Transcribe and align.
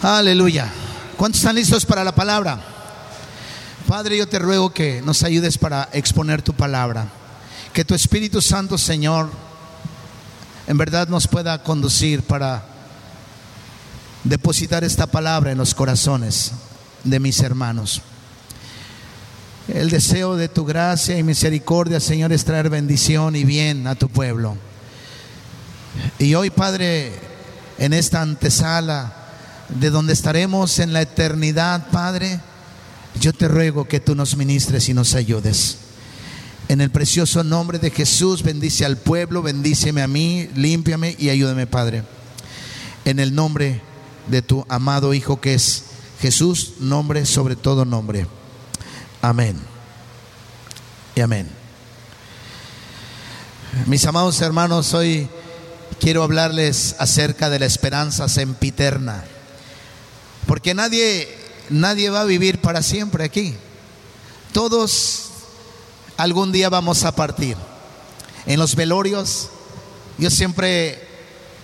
Aleluya. 0.00 0.70
¿Cuántos 1.16 1.40
están 1.40 1.56
listos 1.56 1.84
para 1.84 2.04
la 2.04 2.14
palabra? 2.14 2.60
Padre, 3.88 4.16
yo 4.16 4.28
te 4.28 4.38
ruego 4.38 4.70
que 4.72 5.02
nos 5.02 5.24
ayudes 5.24 5.58
para 5.58 5.88
exponer 5.92 6.40
tu 6.40 6.52
palabra. 6.52 7.08
Que 7.72 7.84
tu 7.84 7.96
Espíritu 7.96 8.40
Santo, 8.40 8.78
Señor, 8.78 9.28
en 10.68 10.78
verdad 10.78 11.08
nos 11.08 11.26
pueda 11.26 11.64
conducir 11.64 12.22
para 12.22 12.62
depositar 14.22 14.84
esta 14.84 15.08
palabra 15.08 15.50
en 15.50 15.58
los 15.58 15.74
corazones 15.74 16.52
de 17.02 17.18
mis 17.18 17.40
hermanos. 17.40 18.00
El 19.66 19.90
deseo 19.90 20.36
de 20.36 20.48
tu 20.48 20.64
gracia 20.64 21.18
y 21.18 21.24
misericordia, 21.24 21.98
Señor, 21.98 22.32
es 22.32 22.44
traer 22.44 22.70
bendición 22.70 23.34
y 23.34 23.42
bien 23.42 23.88
a 23.88 23.96
tu 23.96 24.08
pueblo. 24.08 24.56
Y 26.20 26.36
hoy, 26.36 26.50
Padre, 26.50 27.18
en 27.78 27.92
esta 27.92 28.22
antesala, 28.22 29.17
de 29.68 29.90
donde 29.90 30.12
estaremos 30.12 30.78
en 30.78 30.92
la 30.92 31.02
eternidad, 31.02 31.90
Padre, 31.90 32.40
yo 33.20 33.32
te 33.32 33.48
ruego 33.48 33.86
que 33.86 34.00
tú 34.00 34.14
nos 34.14 34.36
ministres 34.36 34.88
y 34.88 34.94
nos 34.94 35.14
ayudes. 35.14 35.78
En 36.68 36.80
el 36.80 36.90
precioso 36.90 37.44
nombre 37.44 37.78
de 37.78 37.90
Jesús, 37.90 38.42
bendice 38.42 38.84
al 38.84 38.98
pueblo, 38.98 39.42
bendíceme 39.42 40.02
a 40.02 40.08
mí, 40.08 40.48
límpiame 40.54 41.16
y 41.18 41.30
ayúdame, 41.30 41.66
Padre. 41.66 42.04
En 43.04 43.18
el 43.18 43.34
nombre 43.34 43.80
de 44.26 44.42
tu 44.42 44.66
amado 44.68 45.14
Hijo 45.14 45.40
que 45.40 45.54
es 45.54 45.84
Jesús, 46.20 46.74
nombre 46.80 47.24
sobre 47.24 47.56
todo 47.56 47.84
nombre. 47.84 48.26
Amén. 49.22 49.56
Y 51.14 51.20
amén. 51.20 51.48
Mis 53.86 54.04
amados 54.06 54.40
hermanos, 54.40 54.92
hoy 54.94 55.28
quiero 56.00 56.22
hablarles 56.22 56.96
acerca 56.98 57.48
de 57.48 57.60
la 57.60 57.66
esperanza 57.66 58.28
sempiterna. 58.28 59.24
Porque 60.48 60.72
nadie, 60.72 61.28
nadie 61.68 62.08
va 62.08 62.22
a 62.22 62.24
vivir 62.24 62.62
para 62.62 62.82
siempre 62.82 63.22
aquí. 63.22 63.54
Todos 64.54 65.26
algún 66.16 66.52
día 66.52 66.70
vamos 66.70 67.04
a 67.04 67.14
partir. 67.14 67.54
En 68.46 68.58
los 68.58 68.74
velorios, 68.74 69.50
yo 70.16 70.30
siempre 70.30 71.06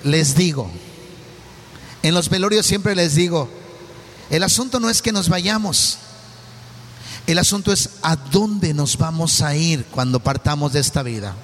les 0.03 0.35
digo, 0.35 0.71
en 2.03 2.13
los 2.13 2.29
velorios 2.29 2.67
siempre 2.67 2.95
les 2.95 3.15
digo, 3.15 3.49
el 4.29 4.43
asunto 4.43 4.79
no 4.81 4.91
es 4.91 5.01
que 5.01 5.13
nos 5.13 5.31
vayamos, 5.31 5.97
el 7.27 7.39
asunto 7.39 7.73
es 7.73 7.89
a 8.03 8.17
dónde 8.17 8.75
nos 8.75 8.99
vamos 8.99 9.41
a 9.41 9.57
ir 9.57 9.87
cuando 9.87 10.21
partamos 10.21 10.75
de 10.75 10.81
esta 10.81 11.03
vida. 11.03 11.35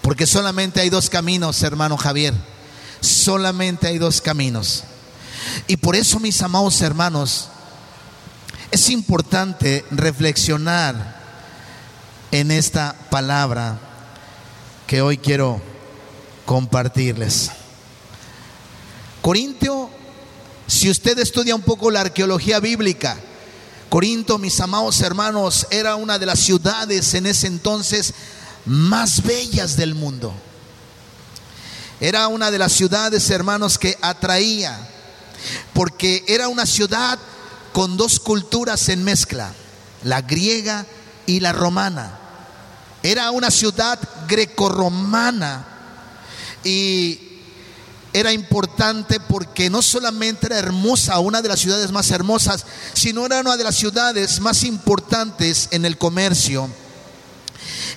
Porque 0.00 0.26
solamente 0.26 0.80
hay 0.80 0.90
dos 0.90 1.08
caminos, 1.08 1.62
hermano 1.62 1.96
Javier. 1.96 2.34
Solamente 3.00 3.86
hay 3.86 3.98
dos 3.98 4.20
caminos. 4.20 4.82
Y 5.66 5.76
por 5.76 5.96
eso, 5.96 6.20
mis 6.20 6.40
amados 6.42 6.80
hermanos, 6.80 7.48
es 8.70 8.90
importante 8.90 9.84
reflexionar 9.90 11.20
en 12.30 12.50
esta 12.50 12.94
palabra 13.10 13.78
que 14.86 15.02
hoy 15.02 15.18
quiero 15.18 15.60
compartirles. 16.46 17.50
Corintio, 19.20 19.90
si 20.66 20.90
usted 20.90 21.18
estudia 21.18 21.54
un 21.54 21.62
poco 21.62 21.90
la 21.90 22.00
arqueología 22.00 22.60
bíblica, 22.60 23.18
Corinto, 23.88 24.38
mis 24.38 24.58
amados 24.58 25.02
hermanos, 25.02 25.66
era 25.70 25.96
una 25.96 26.18
de 26.18 26.24
las 26.24 26.40
ciudades 26.40 27.12
en 27.12 27.26
ese 27.26 27.46
entonces 27.46 28.14
más 28.64 29.22
bellas 29.22 29.76
del 29.76 29.94
mundo. 29.94 30.32
Era 32.00 32.26
una 32.28 32.50
de 32.50 32.58
las 32.58 32.72
ciudades, 32.72 33.28
hermanos, 33.28 33.78
que 33.78 33.98
atraía 34.00 34.88
porque 35.72 36.24
era 36.26 36.48
una 36.48 36.66
ciudad 36.66 37.18
con 37.72 37.96
dos 37.96 38.20
culturas 38.20 38.88
en 38.88 39.04
mezcla, 39.04 39.52
la 40.04 40.20
griega 40.22 40.86
y 41.26 41.40
la 41.40 41.52
romana. 41.52 42.18
Era 43.02 43.30
una 43.30 43.50
ciudad 43.50 43.98
grecorromana 44.28 45.66
y 46.62 47.32
era 48.12 48.32
importante 48.32 49.18
porque 49.20 49.70
no 49.70 49.80
solamente 49.80 50.46
era 50.46 50.58
hermosa, 50.58 51.18
una 51.18 51.40
de 51.40 51.48
las 51.48 51.60
ciudades 51.60 51.90
más 51.90 52.10
hermosas, 52.10 52.66
sino 52.92 53.24
era 53.24 53.40
una 53.40 53.56
de 53.56 53.64
las 53.64 53.74
ciudades 53.74 54.40
más 54.40 54.64
importantes 54.64 55.68
en 55.70 55.84
el 55.84 55.96
comercio 55.96 56.68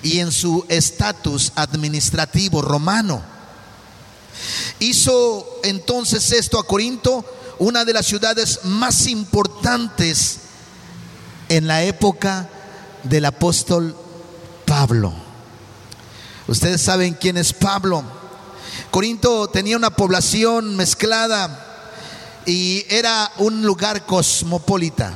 y 0.02 0.20
en 0.20 0.32
su 0.32 0.64
estatus 0.68 1.52
administrativo 1.54 2.62
romano. 2.62 3.22
Hizo 4.78 5.60
entonces 5.62 6.32
esto 6.32 6.58
a 6.58 6.66
Corinto 6.66 7.24
una 7.58 7.84
de 7.84 7.92
las 7.92 8.06
ciudades 8.06 8.60
más 8.64 9.06
importantes 9.06 10.38
en 11.48 11.66
la 11.66 11.82
época 11.84 12.48
del 13.02 13.24
apóstol 13.24 13.96
Pablo. 14.64 15.14
Ustedes 16.48 16.80
saben 16.82 17.14
quién 17.14 17.36
es 17.36 17.52
Pablo. 17.52 18.04
Corinto 18.90 19.48
tenía 19.48 19.76
una 19.76 19.90
población 19.90 20.76
mezclada 20.76 21.64
y 22.46 22.84
era 22.88 23.32
un 23.38 23.62
lugar 23.62 24.06
cosmopolita. 24.06 25.14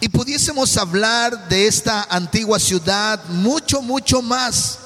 Y 0.00 0.08
pudiésemos 0.08 0.76
hablar 0.76 1.48
de 1.48 1.66
esta 1.66 2.06
antigua 2.10 2.58
ciudad 2.58 3.24
mucho, 3.28 3.82
mucho 3.82 4.22
más, 4.22 4.78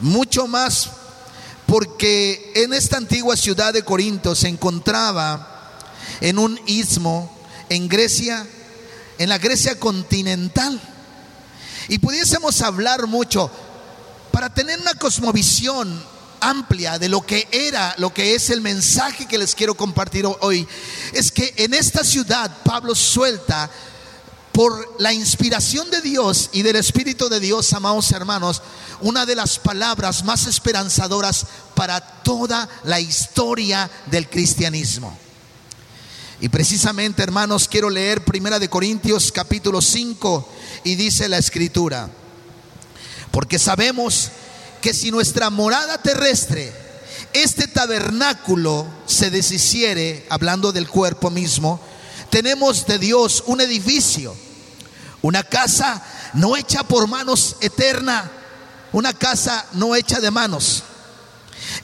mucho 0.00 0.46
más 0.46 0.90
porque 1.66 2.52
en 2.54 2.72
esta 2.72 2.96
antigua 2.96 3.36
ciudad 3.36 3.72
de 3.72 3.82
Corinto 3.82 4.34
se 4.34 4.48
encontraba 4.48 5.80
en 6.20 6.38
un 6.38 6.60
istmo 6.66 7.30
en 7.68 7.88
Grecia, 7.88 8.46
en 9.18 9.28
la 9.28 9.38
Grecia 9.38 9.78
continental. 9.78 10.80
Y 11.88 11.98
pudiésemos 11.98 12.62
hablar 12.62 13.06
mucho 13.06 13.50
para 14.30 14.52
tener 14.52 14.80
una 14.80 14.94
cosmovisión 14.94 16.02
amplia 16.40 16.98
de 16.98 17.08
lo 17.08 17.22
que 17.22 17.48
era, 17.50 17.94
lo 17.98 18.12
que 18.12 18.34
es 18.34 18.50
el 18.50 18.60
mensaje 18.60 19.26
que 19.26 19.38
les 19.38 19.54
quiero 19.54 19.74
compartir 19.74 20.26
hoy, 20.40 20.68
es 21.12 21.32
que 21.32 21.54
en 21.56 21.72
esta 21.72 22.04
ciudad 22.04 22.50
Pablo 22.64 22.94
suelta 22.94 23.70
por 24.54 24.94
la 25.00 25.12
inspiración 25.12 25.90
de 25.90 26.00
Dios 26.00 26.50
y 26.52 26.62
del 26.62 26.76
Espíritu 26.76 27.28
de 27.28 27.40
Dios, 27.40 27.72
amados 27.72 28.12
hermanos, 28.12 28.62
una 29.00 29.26
de 29.26 29.34
las 29.34 29.58
palabras 29.58 30.24
más 30.24 30.46
esperanzadoras 30.46 31.44
para 31.74 32.00
toda 32.22 32.68
la 32.84 33.00
historia 33.00 33.90
del 34.06 34.30
cristianismo. 34.30 35.18
Y 36.40 36.48
precisamente, 36.50 37.24
hermanos, 37.24 37.66
quiero 37.66 37.90
leer 37.90 38.24
Primera 38.24 38.60
de 38.60 38.70
Corintios 38.70 39.32
capítulo 39.32 39.82
5 39.82 40.48
y 40.84 40.94
dice 40.94 41.28
la 41.28 41.38
escritura, 41.38 42.08
porque 43.32 43.58
sabemos 43.58 44.30
que 44.80 44.94
si 44.94 45.10
nuestra 45.10 45.50
morada 45.50 46.00
terrestre, 46.00 46.72
este 47.32 47.66
tabernáculo 47.66 48.86
se 49.06 49.30
deshiciere, 49.30 50.24
hablando 50.30 50.70
del 50.70 50.88
cuerpo 50.88 51.28
mismo, 51.28 51.80
tenemos 52.34 52.84
de 52.86 52.98
Dios 52.98 53.44
un 53.46 53.60
edificio, 53.60 54.34
una 55.22 55.44
casa 55.44 56.04
no 56.32 56.56
hecha 56.56 56.82
por 56.82 57.06
manos 57.06 57.54
eterna, 57.60 58.28
una 58.90 59.12
casa 59.12 59.64
no 59.74 59.94
hecha 59.94 60.18
de 60.18 60.32
manos, 60.32 60.82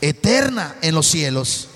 eterna 0.01 0.75
en 0.83 0.97
los 0.97 1.07
cielos. 1.07 1.69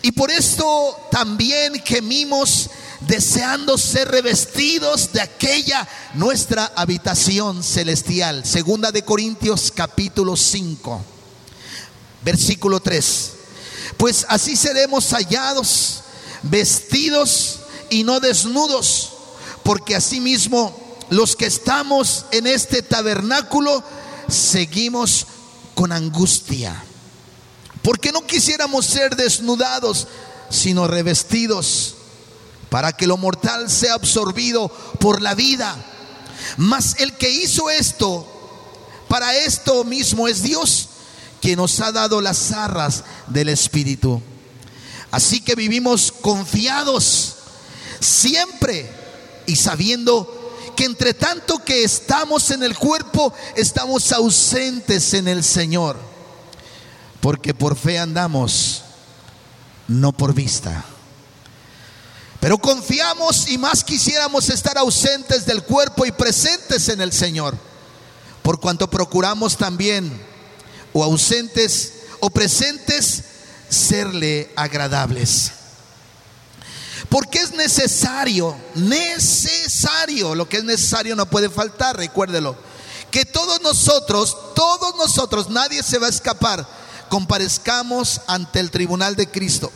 Y 0.00 0.12
por 0.12 0.30
esto 0.30 0.96
también 1.10 1.74
gemimos 1.84 2.70
deseando 3.00 3.76
ser 3.76 4.08
revestidos 4.08 5.12
de 5.12 5.20
aquella 5.20 5.86
nuestra 6.14 6.72
habitación 6.74 7.62
celestial. 7.62 8.46
Segunda 8.46 8.92
de 8.92 9.04
Corintios 9.04 9.70
capítulo 9.76 10.38
5, 10.38 11.04
versículo 12.24 12.80
3. 12.80 13.32
Pues 13.98 14.24
así 14.30 14.56
seremos 14.56 15.10
hallados 15.10 16.00
vestidos 16.42 17.60
y 17.90 18.04
no 18.04 18.20
desnudos, 18.20 19.12
porque 19.62 19.96
asimismo 19.96 20.76
los 21.10 21.36
que 21.36 21.46
estamos 21.46 22.26
en 22.32 22.46
este 22.46 22.82
tabernáculo 22.82 23.82
seguimos 24.28 25.26
con 25.74 25.92
angustia, 25.92 26.82
porque 27.82 28.12
no 28.12 28.26
quisiéramos 28.26 28.86
ser 28.86 29.16
desnudados, 29.16 30.08
sino 30.50 30.86
revestidos, 30.86 31.94
para 32.68 32.92
que 32.92 33.06
lo 33.06 33.16
mortal 33.16 33.70
sea 33.70 33.94
absorbido 33.94 34.68
por 35.00 35.22
la 35.22 35.34
vida. 35.34 35.76
Mas 36.56 36.96
el 36.98 37.16
que 37.16 37.30
hizo 37.30 37.70
esto, 37.70 38.26
para 39.08 39.36
esto 39.36 39.84
mismo 39.84 40.26
es 40.28 40.42
Dios, 40.42 40.88
quien 41.40 41.58
nos 41.58 41.80
ha 41.80 41.92
dado 41.92 42.20
las 42.20 42.52
arras 42.52 43.04
del 43.28 43.48
Espíritu. 43.48 44.20
Así 45.10 45.40
que 45.40 45.54
vivimos 45.54 46.12
confiados 46.12 47.36
siempre 48.00 48.90
y 49.46 49.56
sabiendo 49.56 50.36
que 50.76 50.84
entre 50.84 51.14
tanto 51.14 51.58
que 51.58 51.82
estamos 51.82 52.50
en 52.50 52.62
el 52.62 52.76
cuerpo, 52.76 53.32
estamos 53.56 54.12
ausentes 54.12 55.14
en 55.14 55.26
el 55.26 55.42
Señor. 55.42 55.96
Porque 57.20 57.54
por 57.54 57.76
fe 57.76 57.98
andamos, 57.98 58.82
no 59.88 60.12
por 60.12 60.34
vista. 60.34 60.84
Pero 62.40 62.58
confiamos 62.58 63.48
y 63.48 63.58
más 63.58 63.82
quisiéramos 63.82 64.50
estar 64.50 64.76
ausentes 64.78 65.46
del 65.46 65.62
cuerpo 65.62 66.04
y 66.04 66.12
presentes 66.12 66.88
en 66.90 67.00
el 67.00 67.12
Señor, 67.12 67.56
por 68.42 68.60
cuanto 68.60 68.88
procuramos 68.88 69.56
también, 69.56 70.12
o 70.92 71.02
ausentes 71.02 71.94
o 72.20 72.30
presentes, 72.30 73.24
serle 73.68 74.52
agradables. 74.54 75.52
Porque 77.16 77.38
es 77.38 77.52
necesario, 77.52 78.54
necesario, 78.74 80.34
lo 80.34 80.46
que 80.50 80.58
es 80.58 80.64
necesario 80.64 81.16
no 81.16 81.24
puede 81.24 81.48
faltar, 81.48 81.96
recuérdelo, 81.96 82.54
que 83.10 83.24
todos 83.24 83.62
nosotros, 83.62 84.36
todos 84.54 84.94
nosotros, 84.96 85.48
nadie 85.48 85.82
se 85.82 85.98
va 85.98 86.08
a 86.08 86.10
escapar, 86.10 86.68
comparezcamos 87.08 88.20
ante 88.26 88.60
el 88.60 88.70
tribunal 88.70 89.16
de 89.16 89.30
Cristo, 89.30 89.72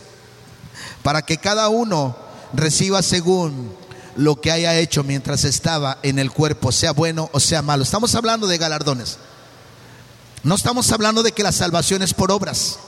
para 1.03 1.23
que 1.23 1.39
cada 1.39 1.71
uno 1.71 2.15
reciba 2.53 3.03
según 3.03 3.75
lo 4.17 4.39
que 4.39 4.53
haya 4.53 4.79
hecho 4.79 5.03
mientras 5.03 5.45
estaba 5.45 5.97
en 6.03 6.19
el 6.19 6.33
cuerpo, 6.33 6.73
sea 6.73 6.93
bueno 6.93 7.31
o 7.33 7.41
sea 7.41 7.63
malo. 7.63 7.85
Estamos 7.85 8.15
hablando 8.15 8.49
de 8.49 8.59
galardones. 8.59 9.17
No 10.43 10.57
estamos 10.57 10.93
hablando 10.93 11.23
de 11.23 11.33
que 11.33 11.43
la 11.43 11.53
salvación 11.53 12.03
es 12.03 12.13
por 12.13 12.33
obras. 12.33 12.79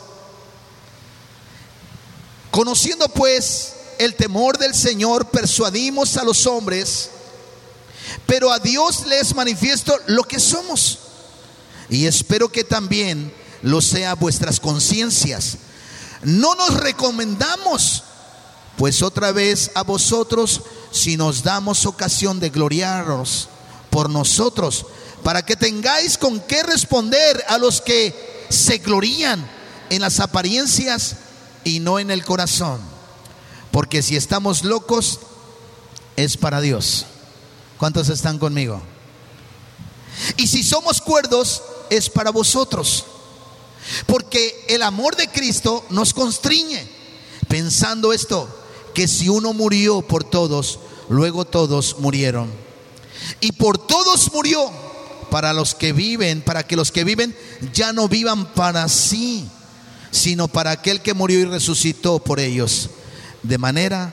Conociendo 2.51 3.09
pues 3.09 3.77
el 4.05 4.15
temor 4.15 4.59
del 4.59 4.75
Señor, 4.75 5.31
persuadimos 5.31 6.17
a 6.17 6.25
los 6.25 6.47
hombres, 6.47 7.11
pero 8.27 8.51
a 8.51 8.59
Dios 8.59 9.07
les 9.07 9.35
manifiesto 9.35 9.97
lo 10.07 10.25
que 10.25 10.41
somos. 10.41 10.99
Y 11.89 12.07
espero 12.07 12.51
que 12.51 12.65
también 12.65 13.33
lo 13.63 13.81
sea 13.81 14.15
vuestras 14.15 14.59
conciencias. 14.59 15.59
No 16.23 16.55
nos 16.55 16.75
recomendamos, 16.75 18.03
pues 18.77 19.03
otra 19.03 19.33
vez 19.33 19.71
a 19.75 19.83
vosotros, 19.83 20.63
si 20.91 21.17
nos 21.17 21.43
damos 21.43 21.87
ocasión 21.87 22.41
de 22.41 22.51
gloriaros 22.51 23.49
por 23.91 24.11
nosotros, 24.11 24.87
para 25.23 25.45
que 25.45 25.57
tengáis 25.57 26.19
con 26.19 26.41
qué 26.41 26.63
responder 26.63 27.45
a 27.49 27.59
los 27.59 27.81
que 27.81 28.47
se 28.49 28.79
glorían 28.79 29.49
en 29.91 30.01
las 30.01 30.19
apariencias 30.19 31.17
y 31.65 31.81
no 31.81 31.99
en 31.99 32.11
el 32.11 32.25
corazón. 32.25 32.92
Porque 33.73 34.03
si 34.03 34.17
estamos 34.17 34.65
locos, 34.65 35.19
es 36.15 36.37
para 36.37 36.61
Dios. 36.61 37.07
¿Cuántos 37.79 38.09
están 38.11 38.39
conmigo? 38.39 38.81
Y 40.37 40.47
si 40.47 40.63
somos 40.63 41.01
cuerdos, 41.01 41.63
es 41.91 42.09
para 42.09 42.31
vosotros. 42.31 43.07
Porque 44.07 44.65
el 44.69 44.83
amor 44.83 45.17
de 45.17 45.29
Cristo 45.29 45.85
nos 45.91 46.15
constriñe. 46.15 46.89
Pensando 47.49 48.13
esto, 48.13 48.49
que 48.95 49.09
si 49.09 49.29
uno 49.29 49.53
murió 49.53 50.03
por 50.03 50.23
todos, 50.23 50.79
luego 51.09 51.45
todos 51.45 51.99
murieron. 51.99 52.51
Y 53.41 53.53
por 53.53 53.79
todos 53.79 54.33
murió 54.33 54.71
para 55.31 55.53
los 55.53 55.75
que 55.75 55.93
viven, 55.93 56.43
para 56.43 56.67
que 56.67 56.77
los 56.77 56.93
que 56.93 57.05
viven 57.05 57.35
ya 57.73 57.93
no 57.93 58.09
vivan 58.09 58.53
para 58.53 58.89
sí, 58.89 59.49
sino 60.11 60.47
para 60.47 60.73
aquel 60.73 61.01
que 61.01 61.15
murió 61.15 61.41
y 61.41 61.45
resucitó 61.47 62.19
por 62.19 62.39
ellos. 62.39 62.91
De 63.43 63.59
manera 63.59 64.13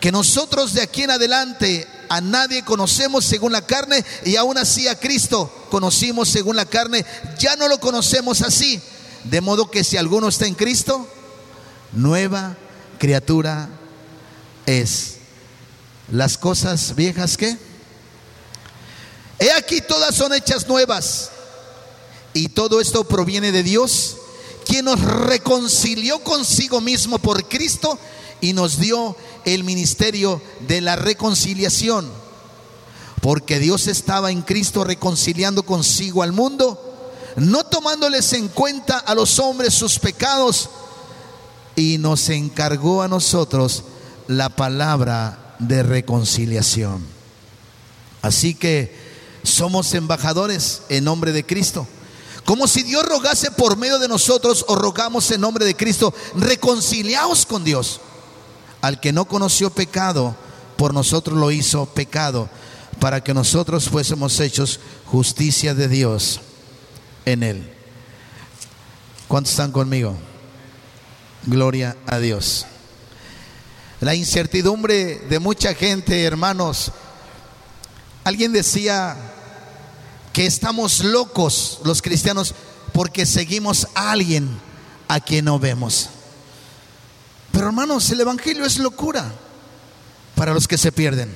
que 0.00 0.12
nosotros 0.12 0.74
de 0.74 0.82
aquí 0.82 1.02
en 1.02 1.10
adelante 1.10 1.86
a 2.08 2.20
nadie 2.20 2.64
conocemos 2.64 3.24
según 3.24 3.52
la 3.52 3.66
carne 3.66 4.04
y 4.24 4.36
aún 4.36 4.58
así 4.58 4.88
a 4.88 4.98
Cristo 4.98 5.50
conocimos 5.70 6.28
según 6.28 6.56
la 6.56 6.66
carne, 6.66 7.04
ya 7.38 7.56
no 7.56 7.68
lo 7.68 7.78
conocemos 7.78 8.42
así. 8.42 8.80
De 9.24 9.40
modo 9.40 9.70
que 9.70 9.84
si 9.84 9.96
alguno 9.96 10.28
está 10.28 10.46
en 10.46 10.54
Cristo, 10.54 11.08
nueva 11.92 12.56
criatura 12.98 13.68
es. 14.66 15.16
Las 16.10 16.36
cosas 16.36 16.94
viejas 16.94 17.36
que 17.36 17.56
He 19.42 19.50
aquí 19.50 19.80
todas 19.80 20.14
son 20.14 20.32
hechas 20.32 20.68
nuevas. 20.68 21.30
Y 22.32 22.50
todo 22.50 22.80
esto 22.80 23.02
proviene 23.02 23.50
de 23.50 23.64
Dios, 23.64 24.16
quien 24.64 24.84
nos 24.84 25.00
reconcilió 25.00 26.22
consigo 26.22 26.80
mismo 26.80 27.18
por 27.18 27.48
Cristo 27.48 27.98
y 28.42 28.52
nos 28.52 28.78
dio 28.78 29.16
el 29.46 29.64
ministerio 29.64 30.42
de 30.66 30.82
la 30.82 30.96
reconciliación. 30.96 32.10
Porque 33.22 33.60
Dios 33.60 33.86
estaba 33.86 34.32
en 34.32 34.42
Cristo 34.42 34.84
reconciliando 34.84 35.62
consigo 35.62 36.24
al 36.24 36.32
mundo, 36.32 36.78
no 37.36 37.64
tomándoles 37.64 38.32
en 38.34 38.48
cuenta 38.48 38.98
a 38.98 39.14
los 39.14 39.38
hombres 39.38 39.72
sus 39.72 39.98
pecados, 39.98 40.68
y 41.76 41.96
nos 41.98 42.28
encargó 42.28 43.00
a 43.00 43.08
nosotros 43.08 43.84
la 44.26 44.50
palabra 44.50 45.56
de 45.60 45.84
reconciliación. 45.84 47.06
Así 48.22 48.54
que 48.54 48.94
somos 49.44 49.94
embajadores 49.94 50.82
en 50.88 51.04
nombre 51.04 51.32
de 51.32 51.46
Cristo. 51.46 51.86
Como 52.44 52.66
si 52.66 52.82
Dios 52.82 53.04
rogase 53.04 53.52
por 53.52 53.76
medio 53.76 54.00
de 54.00 54.08
nosotros 54.08 54.64
o 54.66 54.74
rogamos 54.74 55.30
en 55.30 55.40
nombre 55.40 55.64
de 55.64 55.76
Cristo, 55.76 56.12
reconciliaos 56.34 57.46
con 57.46 57.62
Dios. 57.62 58.00
Al 58.82 59.00
que 59.00 59.12
no 59.12 59.24
conoció 59.24 59.70
pecado, 59.70 60.36
por 60.76 60.92
nosotros 60.92 61.38
lo 61.38 61.50
hizo 61.50 61.86
pecado, 61.86 62.50
para 63.00 63.24
que 63.24 63.32
nosotros 63.32 63.88
fuésemos 63.88 64.38
hechos 64.40 64.78
justicia 65.06 65.74
de 65.74 65.88
Dios 65.88 66.40
en 67.24 67.42
él. 67.42 67.72
¿Cuántos 69.26 69.52
están 69.52 69.72
conmigo? 69.72 70.14
Gloria 71.46 71.96
a 72.06 72.18
Dios. 72.18 72.66
La 74.00 74.14
incertidumbre 74.14 75.20
de 75.30 75.38
mucha 75.38 75.74
gente, 75.74 76.22
hermanos. 76.24 76.92
Alguien 78.24 78.52
decía, 78.52 79.16
que 80.32 80.46
estamos 80.46 81.04
locos 81.04 81.80
los 81.84 82.02
cristianos 82.02 82.54
porque 82.92 83.26
seguimos 83.26 83.88
a 83.94 84.12
alguien 84.12 84.48
a 85.08 85.20
quien 85.20 85.44
no 85.44 85.58
vemos. 85.58 86.08
Pero 87.52 87.66
hermanos, 87.66 88.10
el 88.10 88.20
Evangelio 88.20 88.64
es 88.64 88.78
locura 88.78 89.30
para 90.34 90.54
los 90.54 90.66
que 90.66 90.78
se 90.78 90.90
pierden. 90.90 91.32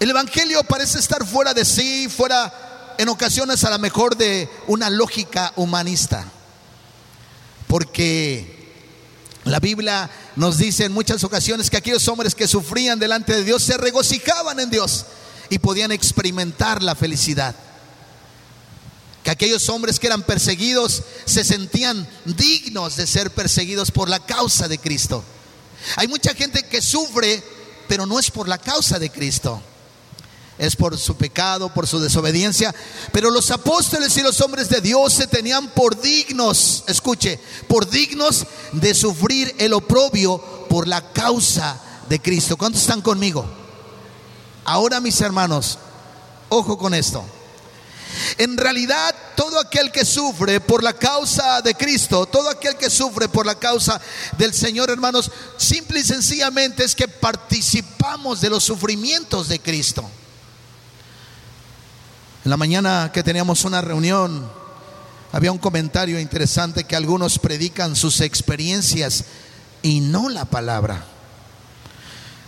El 0.00 0.10
Evangelio 0.10 0.64
parece 0.64 0.98
estar 0.98 1.26
fuera 1.26 1.52
de 1.52 1.64
sí, 1.64 2.08
fuera 2.08 2.94
en 2.98 3.08
ocasiones 3.08 3.62
a 3.64 3.70
lo 3.70 3.78
mejor 3.78 4.16
de 4.16 4.48
una 4.66 4.88
lógica 4.88 5.52
humanista. 5.56 6.24
Porque 7.66 8.74
la 9.44 9.60
Biblia 9.60 10.10
nos 10.36 10.58
dice 10.58 10.86
en 10.86 10.92
muchas 10.92 11.22
ocasiones 11.22 11.70
que 11.70 11.76
aquellos 11.76 12.08
hombres 12.08 12.34
que 12.34 12.48
sufrían 12.48 12.98
delante 12.98 13.34
de 13.34 13.44
Dios 13.44 13.62
se 13.62 13.76
regocijaban 13.76 14.58
en 14.58 14.70
Dios 14.70 15.06
y 15.50 15.58
podían 15.58 15.92
experimentar 15.92 16.82
la 16.82 16.94
felicidad. 16.94 17.54
Que 19.40 19.46
aquellos 19.46 19.70
hombres 19.70 19.98
que 19.98 20.06
eran 20.06 20.22
perseguidos 20.22 21.02
se 21.24 21.44
sentían 21.44 22.06
dignos 22.26 22.96
de 22.96 23.06
ser 23.06 23.30
perseguidos 23.30 23.90
por 23.90 24.10
la 24.10 24.20
causa 24.20 24.68
de 24.68 24.76
Cristo. 24.76 25.24
Hay 25.96 26.08
mucha 26.08 26.34
gente 26.34 26.62
que 26.64 26.82
sufre, 26.82 27.42
pero 27.88 28.04
no 28.04 28.18
es 28.18 28.30
por 28.30 28.48
la 28.48 28.58
causa 28.58 28.98
de 28.98 29.08
Cristo. 29.08 29.62
Es 30.58 30.76
por 30.76 30.98
su 30.98 31.16
pecado, 31.16 31.72
por 31.72 31.86
su 31.86 32.00
desobediencia. 32.00 32.74
Pero 33.12 33.30
los 33.30 33.50
apóstoles 33.50 34.14
y 34.18 34.20
los 34.20 34.42
hombres 34.42 34.68
de 34.68 34.82
Dios 34.82 35.14
se 35.14 35.26
tenían 35.26 35.70
por 35.70 35.98
dignos, 35.98 36.84
escuche, 36.86 37.40
por 37.66 37.88
dignos 37.88 38.44
de 38.72 38.92
sufrir 38.92 39.54
el 39.58 39.72
oprobio 39.72 40.36
por 40.68 40.86
la 40.86 41.14
causa 41.14 41.80
de 42.10 42.20
Cristo. 42.20 42.58
¿Cuántos 42.58 42.82
están 42.82 43.00
conmigo? 43.00 43.46
Ahora 44.66 45.00
mis 45.00 45.18
hermanos, 45.22 45.78
ojo 46.50 46.76
con 46.76 46.92
esto. 46.92 47.24
En 48.38 48.56
realidad, 48.56 49.14
todo 49.36 49.58
aquel 49.58 49.90
que 49.90 50.04
sufre 50.04 50.60
por 50.60 50.82
la 50.82 50.92
causa 50.92 51.62
de 51.62 51.74
Cristo, 51.74 52.26
todo 52.26 52.50
aquel 52.50 52.76
que 52.76 52.90
sufre 52.90 53.28
por 53.28 53.46
la 53.46 53.54
causa 53.54 54.00
del 54.38 54.54
Señor, 54.54 54.90
hermanos, 54.90 55.30
simple 55.56 56.00
y 56.00 56.04
sencillamente 56.04 56.84
es 56.84 56.94
que 56.94 57.08
participamos 57.08 58.40
de 58.40 58.50
los 58.50 58.64
sufrimientos 58.64 59.48
de 59.48 59.60
Cristo. 59.60 60.08
En 62.44 62.50
la 62.50 62.56
mañana 62.56 63.10
que 63.12 63.22
teníamos 63.22 63.64
una 63.64 63.80
reunión, 63.80 64.50
había 65.32 65.52
un 65.52 65.58
comentario 65.58 66.18
interesante 66.18 66.84
que 66.84 66.96
algunos 66.96 67.38
predican 67.38 67.94
sus 67.94 68.20
experiencias 68.20 69.24
y 69.82 70.00
no 70.00 70.28
la 70.28 70.44
palabra. 70.44 71.04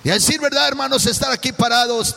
Y 0.04 0.10
a 0.10 0.14
decir 0.14 0.40
verdad, 0.40 0.66
hermanos, 0.66 1.06
estar 1.06 1.30
aquí 1.30 1.52
parados 1.52 2.16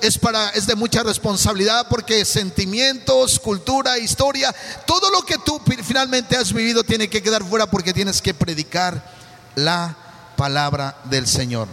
es 0.00 0.18
para 0.18 0.50
es 0.50 0.66
de 0.66 0.74
mucha 0.74 1.02
responsabilidad 1.02 1.86
porque 1.88 2.24
sentimientos, 2.24 3.38
cultura, 3.38 3.98
historia, 3.98 4.54
todo 4.86 5.10
lo 5.10 5.22
que 5.22 5.38
tú 5.38 5.60
finalmente 5.82 6.36
has 6.36 6.52
vivido 6.52 6.84
tiene 6.84 7.08
que 7.08 7.22
quedar 7.22 7.44
fuera 7.44 7.66
porque 7.70 7.92
tienes 7.92 8.20
que 8.20 8.34
predicar 8.34 9.14
la 9.54 9.96
palabra 10.36 10.98
del 11.04 11.26
Señor. 11.26 11.68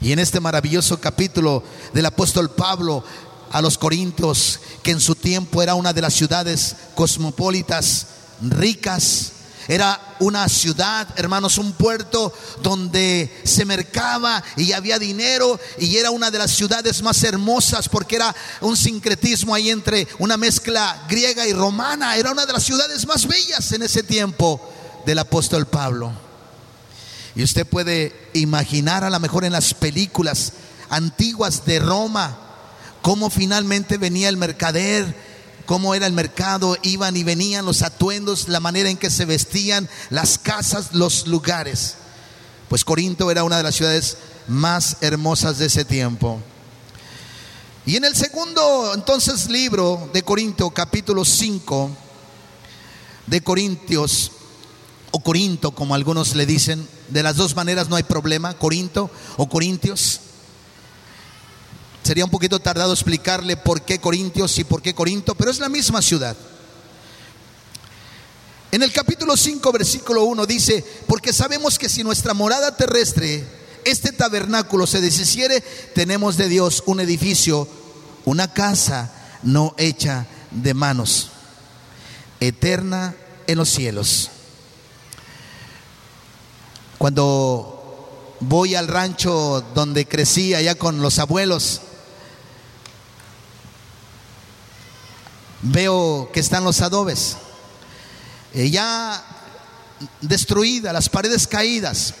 Y 0.00 0.12
en 0.12 0.18
este 0.18 0.40
maravilloso 0.40 0.98
capítulo 1.00 1.62
del 1.92 2.06
apóstol 2.06 2.50
Pablo 2.50 3.04
a 3.52 3.60
los 3.60 3.76
Corintios, 3.76 4.60
que 4.82 4.92
en 4.92 5.00
su 5.00 5.14
tiempo 5.14 5.62
era 5.62 5.74
una 5.74 5.92
de 5.92 6.00
las 6.00 6.14
ciudades 6.14 6.76
cosmopolitas 6.94 8.06
ricas, 8.40 9.32
Era 9.68 10.16
una 10.20 10.48
ciudad, 10.48 11.08
hermanos, 11.16 11.58
un 11.58 11.72
puerto 11.72 12.32
donde 12.62 13.40
se 13.44 13.64
mercaba 13.64 14.42
y 14.56 14.72
había 14.72 14.98
dinero 14.98 15.58
y 15.78 15.96
era 15.96 16.10
una 16.10 16.30
de 16.30 16.38
las 16.38 16.50
ciudades 16.50 17.02
más 17.02 17.22
hermosas 17.22 17.88
porque 17.88 18.16
era 18.16 18.34
un 18.60 18.76
sincretismo 18.76 19.54
ahí 19.54 19.70
entre 19.70 20.08
una 20.18 20.36
mezcla 20.36 21.04
griega 21.08 21.46
y 21.46 21.52
romana. 21.52 22.16
Era 22.16 22.32
una 22.32 22.46
de 22.46 22.52
las 22.52 22.64
ciudades 22.64 23.06
más 23.06 23.26
bellas 23.26 23.72
en 23.72 23.82
ese 23.82 24.02
tiempo 24.02 24.60
del 25.06 25.18
apóstol 25.18 25.66
Pablo. 25.66 26.12
Y 27.34 27.42
usted 27.42 27.66
puede 27.66 28.30
imaginar 28.32 29.04
a 29.04 29.10
lo 29.10 29.20
mejor 29.20 29.44
en 29.44 29.52
las 29.52 29.74
películas 29.74 30.52
antiguas 30.88 31.64
de 31.64 31.78
Roma 31.78 32.38
cómo 33.02 33.30
finalmente 33.30 33.98
venía 33.98 34.28
el 34.28 34.36
mercader 34.36 35.29
cómo 35.70 35.94
era 35.94 36.08
el 36.08 36.12
mercado, 36.12 36.76
iban 36.82 37.16
y 37.16 37.22
venían 37.22 37.64
los 37.64 37.82
atuendos, 37.82 38.48
la 38.48 38.58
manera 38.58 38.90
en 38.90 38.96
que 38.96 39.08
se 39.08 39.24
vestían, 39.24 39.88
las 40.08 40.36
casas, 40.36 40.94
los 40.94 41.28
lugares. 41.28 41.94
Pues 42.68 42.84
Corinto 42.84 43.30
era 43.30 43.44
una 43.44 43.58
de 43.58 43.62
las 43.62 43.76
ciudades 43.76 44.16
más 44.48 44.96
hermosas 45.00 45.58
de 45.58 45.66
ese 45.66 45.84
tiempo. 45.84 46.40
Y 47.86 47.94
en 47.94 48.04
el 48.04 48.16
segundo 48.16 48.94
entonces 48.96 49.48
libro 49.48 50.10
de 50.12 50.24
Corinto, 50.24 50.70
capítulo 50.70 51.24
5, 51.24 51.88
de 53.28 53.40
Corintios, 53.40 54.32
o 55.12 55.20
Corinto 55.20 55.70
como 55.70 55.94
algunos 55.94 56.34
le 56.34 56.46
dicen, 56.46 56.84
de 57.10 57.22
las 57.22 57.36
dos 57.36 57.54
maneras 57.54 57.88
no 57.88 57.94
hay 57.94 58.02
problema, 58.02 58.54
Corinto 58.54 59.08
o 59.36 59.48
Corintios. 59.48 60.18
Sería 62.02 62.24
un 62.24 62.30
poquito 62.30 62.60
tardado 62.60 62.92
explicarle 62.92 63.56
por 63.56 63.82
qué 63.82 63.98
Corintios 63.98 64.58
y 64.58 64.64
por 64.64 64.82
qué 64.82 64.94
Corinto, 64.94 65.34
pero 65.34 65.50
es 65.50 65.58
la 65.58 65.68
misma 65.68 66.00
ciudad. 66.00 66.36
En 68.72 68.82
el 68.82 68.92
capítulo 68.92 69.36
5, 69.36 69.72
versículo 69.72 70.24
1 70.24 70.46
dice, 70.46 70.84
porque 71.06 71.32
sabemos 71.32 71.78
que 71.78 71.88
si 71.88 72.04
nuestra 72.04 72.34
morada 72.34 72.76
terrestre, 72.76 73.44
este 73.84 74.12
tabernáculo 74.12 74.86
se 74.86 75.00
deshiciere, 75.00 75.60
tenemos 75.94 76.36
de 76.36 76.48
Dios 76.48 76.84
un 76.86 77.00
edificio, 77.00 77.66
una 78.24 78.52
casa 78.52 79.12
no 79.42 79.74
hecha 79.76 80.26
de 80.50 80.74
manos, 80.74 81.30
eterna 82.38 83.14
en 83.46 83.58
los 83.58 83.68
cielos. 83.68 84.30
Cuando 86.96 88.36
voy 88.40 88.74
al 88.74 88.86
rancho 88.86 89.64
donde 89.74 90.06
crecí 90.06 90.54
allá 90.54 90.76
con 90.76 91.02
los 91.02 91.18
abuelos, 91.18 91.80
veo 95.62 96.30
que 96.32 96.40
están 96.40 96.64
los 96.64 96.80
adobes, 96.80 97.36
eh, 98.54 98.70
ya 98.70 99.22
destruidas, 100.20 100.92
las 100.92 101.08
paredes 101.08 101.46
caídas. 101.46 102.14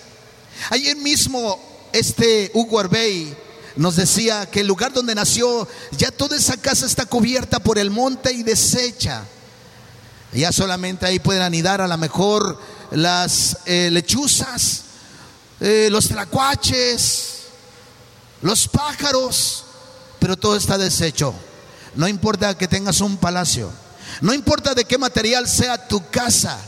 Ayer 0.70 0.96
mismo 0.96 1.58
este 1.92 2.50
Hugo 2.54 2.78
Arbey 2.80 3.36
nos 3.76 3.96
decía 3.96 4.50
que 4.50 4.60
el 4.60 4.66
lugar 4.66 4.92
donde 4.92 5.14
nació, 5.14 5.66
ya 5.92 6.10
toda 6.10 6.36
esa 6.36 6.56
casa 6.56 6.86
está 6.86 7.06
cubierta 7.06 7.60
por 7.60 7.78
el 7.78 7.90
monte 7.90 8.32
y 8.32 8.42
deshecha. 8.42 9.24
Ya 10.32 10.52
solamente 10.52 11.06
ahí 11.06 11.18
pueden 11.18 11.42
anidar 11.42 11.80
a 11.80 11.88
lo 11.88 11.96
mejor 11.96 12.60
las 12.90 13.58
eh, 13.64 13.88
lechuzas, 13.90 14.82
eh, 15.60 15.88
los 15.90 16.08
tlacuaches, 16.08 17.40
los 18.42 18.68
pájaros, 18.68 19.64
pero 20.18 20.36
todo 20.36 20.56
está 20.56 20.78
deshecho. 20.78 21.34
No 21.94 22.08
importa 22.08 22.56
que 22.56 22.68
tengas 22.68 23.00
un 23.00 23.16
palacio. 23.16 23.70
No 24.20 24.34
importa 24.34 24.74
de 24.74 24.84
qué 24.84 24.98
material 24.98 25.48
sea 25.48 25.88
tu 25.88 26.08
casa. 26.10 26.58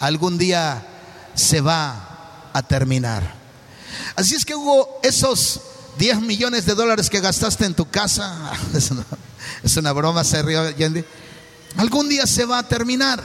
Algún 0.00 0.38
día 0.38 0.86
se 1.34 1.60
va 1.60 2.50
a 2.52 2.62
terminar. 2.62 3.34
Así 4.16 4.34
es 4.34 4.44
que 4.44 4.54
hubo 4.54 5.00
esos 5.02 5.60
10 5.98 6.20
millones 6.20 6.66
de 6.66 6.74
dólares 6.74 7.10
que 7.10 7.20
gastaste 7.20 7.64
en 7.64 7.74
tu 7.74 7.88
casa. 7.88 8.52
Es 9.62 9.76
una, 9.76 9.92
broma, 9.92 10.24
se 10.24 10.42
rió. 10.42 10.62
Algún 11.76 12.08
día 12.08 12.26
se 12.26 12.44
va 12.44 12.58
a 12.58 12.68
terminar. 12.68 13.22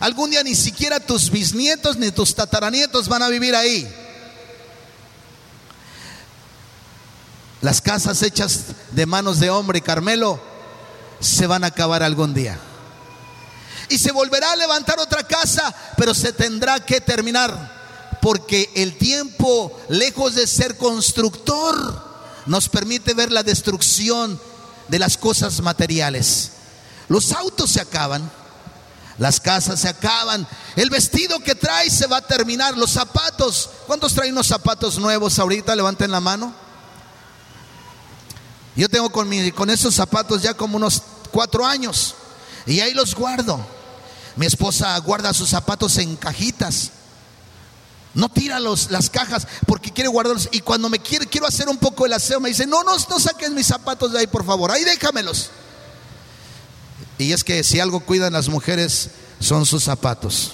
Algún 0.00 0.30
día 0.30 0.42
ni 0.42 0.54
siquiera 0.54 1.00
tus 1.00 1.30
bisnietos 1.30 1.96
ni 1.96 2.10
tus 2.10 2.34
tataranietos 2.34 3.08
van 3.08 3.22
a 3.22 3.28
vivir 3.28 3.54
ahí. 3.54 3.88
Las 7.60 7.80
casas 7.80 8.22
hechas 8.22 8.60
de 8.92 9.06
manos 9.06 9.40
de 9.40 9.50
hombre, 9.50 9.80
Carmelo, 9.80 10.40
se 11.20 11.46
van 11.46 11.64
a 11.64 11.68
acabar 11.68 12.02
algún 12.02 12.34
día. 12.34 12.58
Y 13.88 13.98
se 13.98 14.12
volverá 14.12 14.52
a 14.52 14.56
levantar 14.56 15.00
otra 15.00 15.24
casa, 15.24 15.74
pero 15.96 16.14
se 16.14 16.32
tendrá 16.32 16.84
que 16.84 17.00
terminar. 17.00 17.76
Porque 18.20 18.70
el 18.74 18.96
tiempo, 18.96 19.76
lejos 19.88 20.34
de 20.34 20.46
ser 20.46 20.76
constructor, 20.76 22.04
nos 22.46 22.68
permite 22.68 23.14
ver 23.14 23.32
la 23.32 23.42
destrucción 23.42 24.40
de 24.88 24.98
las 24.98 25.16
cosas 25.16 25.60
materiales. 25.60 26.50
Los 27.08 27.32
autos 27.32 27.70
se 27.70 27.80
acaban, 27.80 28.30
las 29.18 29.40
casas 29.40 29.80
se 29.80 29.88
acaban, 29.88 30.46
el 30.76 30.90
vestido 30.90 31.40
que 31.40 31.54
traes 31.54 31.92
se 31.92 32.06
va 32.06 32.18
a 32.18 32.26
terminar, 32.26 32.76
los 32.76 32.90
zapatos. 32.90 33.70
¿Cuántos 33.86 34.14
traen 34.14 34.32
unos 34.32 34.46
zapatos 34.46 34.98
nuevos 34.98 35.38
ahorita? 35.38 35.74
Levanten 35.74 36.10
la 36.10 36.20
mano. 36.20 36.67
Yo 38.78 38.88
tengo 38.88 39.10
con, 39.10 39.28
con 39.50 39.70
esos 39.70 39.92
zapatos 39.92 40.40
ya 40.40 40.54
como 40.54 40.76
unos 40.76 41.02
cuatro 41.32 41.66
años 41.66 42.14
y 42.64 42.78
ahí 42.78 42.94
los 42.94 43.12
guardo. 43.12 43.58
Mi 44.36 44.46
esposa 44.46 44.96
guarda 44.98 45.34
sus 45.34 45.48
zapatos 45.48 45.98
en 45.98 46.14
cajitas. 46.14 46.92
No 48.14 48.28
tira 48.28 48.60
los, 48.60 48.92
las 48.92 49.10
cajas 49.10 49.48
porque 49.66 49.90
quiere 49.90 50.08
guardarlos. 50.08 50.48
Y 50.52 50.60
cuando 50.60 50.88
me 50.88 51.00
quiere, 51.00 51.26
quiero 51.26 51.48
hacer 51.48 51.68
un 51.68 51.78
poco 51.78 52.06
el 52.06 52.12
aseo, 52.12 52.38
me 52.38 52.50
dice, 52.50 52.68
no, 52.68 52.84
no, 52.84 52.92
no 52.96 53.18
saques 53.18 53.50
mis 53.50 53.66
zapatos 53.66 54.12
de 54.12 54.20
ahí, 54.20 54.26
por 54.28 54.46
favor. 54.46 54.70
Ahí 54.70 54.84
déjamelos. 54.84 55.50
Y 57.18 57.32
es 57.32 57.42
que 57.42 57.64
si 57.64 57.80
algo 57.80 57.98
cuidan 57.98 58.32
las 58.32 58.48
mujeres 58.48 59.10
son 59.40 59.66
sus 59.66 59.82
zapatos. 59.82 60.52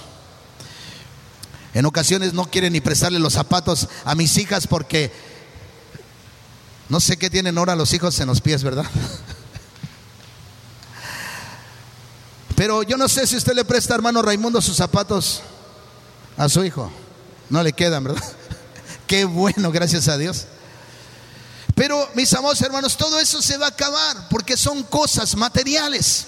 En 1.75 1.85
ocasiones 1.85 2.33
no 2.33 2.51
quieren 2.51 2.73
ni 2.73 2.81
prestarle 2.81 3.19
los 3.19 3.35
zapatos 3.35 3.89
a 4.07 4.15
mis 4.15 4.39
hijas 4.39 4.67
porque 4.67 5.13
no 6.95 7.01
sé 7.01 7.17
qué 7.17 7.29
tienen 7.29 7.59
ahora 7.59 7.75
los 7.75 7.93
hijos 7.93 8.21
en 8.21 8.29
los 8.29 8.41
pies, 8.41 8.63
¿verdad? 8.63 8.85
Pero 12.55 12.85
yo 12.85 12.97
no 12.97 13.09
sé 13.09 13.27
si 13.27 13.35
usted 13.37 13.53
le 13.53 13.65
presta, 13.65 13.97
hermano 13.97 14.23
Raimundo, 14.23 14.63
sus 14.63 14.77
zapatos 14.77 15.43
a 16.37 16.49
su 16.49 16.63
hijo. 16.63 16.93
No 17.51 17.65
le 17.65 17.73
quedan, 17.73 18.05
¿verdad? 18.05 18.23
Qué 19.09 19.25
bueno, 19.25 19.73
gracias 19.73 20.07
a 20.07 20.17
Dios. 20.17 20.45
Pero 21.75 22.09
mis 22.15 22.33
amados 22.33 22.63
hermanos, 22.63 22.97
todo 22.97 23.19
eso 23.19 23.43
se 23.43 23.57
va 23.57 23.67
a 23.67 23.71
acabar 23.71 24.29
porque 24.29 24.57
son 24.57 24.85
cosas 24.85 25.35
materiales. 25.35 26.27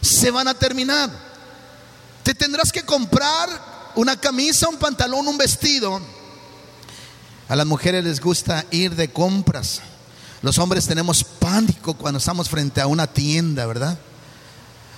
Se 0.00 0.30
van 0.30 0.46
a 0.46 0.54
terminar. 0.54 1.10
Te 2.22 2.36
tendrás 2.36 2.70
que 2.70 2.84
comprar 2.84 3.48
una 3.96 4.16
camisa, 4.16 4.68
un 4.68 4.76
pantalón, 4.76 5.26
un 5.26 5.36
vestido 5.36 6.00
a 7.48 7.56
las 7.56 7.66
mujeres 7.66 8.04
les 8.04 8.20
gusta 8.20 8.64
ir 8.70 8.94
de 8.94 9.10
compras. 9.12 9.80
Los 10.42 10.58
hombres 10.58 10.86
tenemos 10.86 11.24
pánico 11.24 11.94
cuando 11.94 12.18
estamos 12.18 12.48
frente 12.48 12.80
a 12.80 12.86
una 12.86 13.06
tienda, 13.06 13.66
¿verdad? 13.66 13.98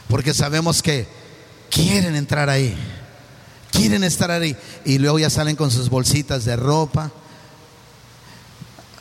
Porque 0.08 0.34
sabemos 0.34 0.82
que 0.82 1.08
quieren 1.70 2.16
entrar 2.16 2.48
ahí, 2.48 2.76
quieren 3.70 4.04
estar 4.04 4.30
ahí. 4.30 4.56
Y 4.84 4.98
luego 4.98 5.18
ya 5.18 5.30
salen 5.30 5.56
con 5.56 5.70
sus 5.70 5.88
bolsitas 5.88 6.44
de 6.44 6.56
ropa. 6.56 7.10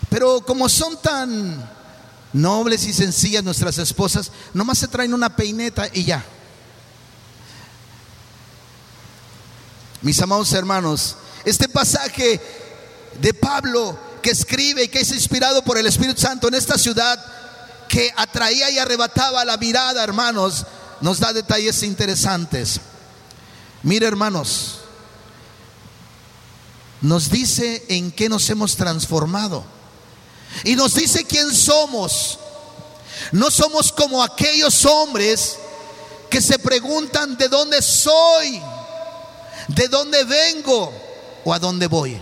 Pero 0.10 0.42
como 0.42 0.70
son 0.70 1.02
tan 1.02 1.70
nobles 2.34 2.86
y 2.86 2.94
sencillas 2.94 3.44
nuestras 3.44 3.78
esposas, 3.78 4.32
nomás 4.54 4.78
se 4.78 4.88
traen 4.88 5.14
una 5.14 5.36
peineta 5.36 5.90
y 5.94 6.04
ya. 6.04 6.24
Mis 10.02 10.22
amados 10.22 10.54
hermanos, 10.54 11.16
este 11.46 11.68
pasaje 11.68 12.40
de 13.20 13.34
Pablo 13.34 13.98
que 14.22 14.32
escribe 14.32 14.84
y 14.84 14.88
que 14.88 15.02
es 15.02 15.12
inspirado 15.12 15.64
por 15.64 15.78
el 15.78 15.86
Espíritu 15.86 16.22
Santo 16.22 16.48
en 16.48 16.56
esta 16.56 16.78
ciudad 16.78 17.24
que 17.88 18.12
atraía 18.16 18.70
y 18.72 18.80
arrebataba 18.80 19.46
la 19.46 19.58
mirada, 19.58 20.04
hermanos, 20.04 20.66
nos 21.02 21.20
da 21.20 21.34
detalles 21.34 21.84
interesantes. 21.84 22.80
Mire, 23.84 24.08
hermanos, 24.08 24.80
nos 27.02 27.30
dice 27.30 27.86
en 27.90 28.12
qué 28.12 28.30
nos 28.30 28.50
hemos 28.50 28.76
transformado 28.76 29.64
y 30.64 30.76
nos 30.76 30.96
dice 30.96 31.26
quién 31.26 31.54
somos. 31.54 32.40
No 33.32 33.52
somos 33.52 33.92
como 33.92 34.24
aquellos 34.24 34.86
hombres 34.86 35.58
que 36.30 36.42
se 36.42 36.58
preguntan 36.60 37.38
de 37.38 37.48
dónde 37.48 37.82
soy, 37.82 38.62
de 39.68 39.88
dónde 39.88 40.24
vengo 40.24 40.92
o 41.44 41.54
a 41.54 41.60
dónde 41.60 41.88
voy. 41.88 42.20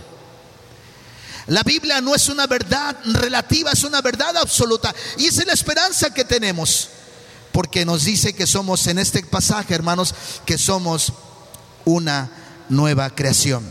La 1.46 1.62
Biblia 1.62 2.00
no 2.00 2.14
es 2.14 2.28
una 2.28 2.46
verdad 2.46 2.96
relativa, 3.04 3.72
es 3.72 3.84
una 3.84 4.00
verdad 4.00 4.36
absoluta. 4.36 4.94
Y 5.18 5.26
es 5.26 5.44
la 5.44 5.52
esperanza 5.52 6.10
que 6.12 6.24
tenemos. 6.24 6.88
porque 7.52 7.84
nos 7.84 8.02
dice 8.02 8.32
que 8.32 8.48
somos 8.48 8.84
en 8.88 8.98
este 8.98 9.22
pasaje, 9.22 9.74
hermanos, 9.74 10.12
que 10.44 10.58
somos 10.58 11.12
una 11.84 12.28
nueva 12.68 13.10
creación. 13.10 13.64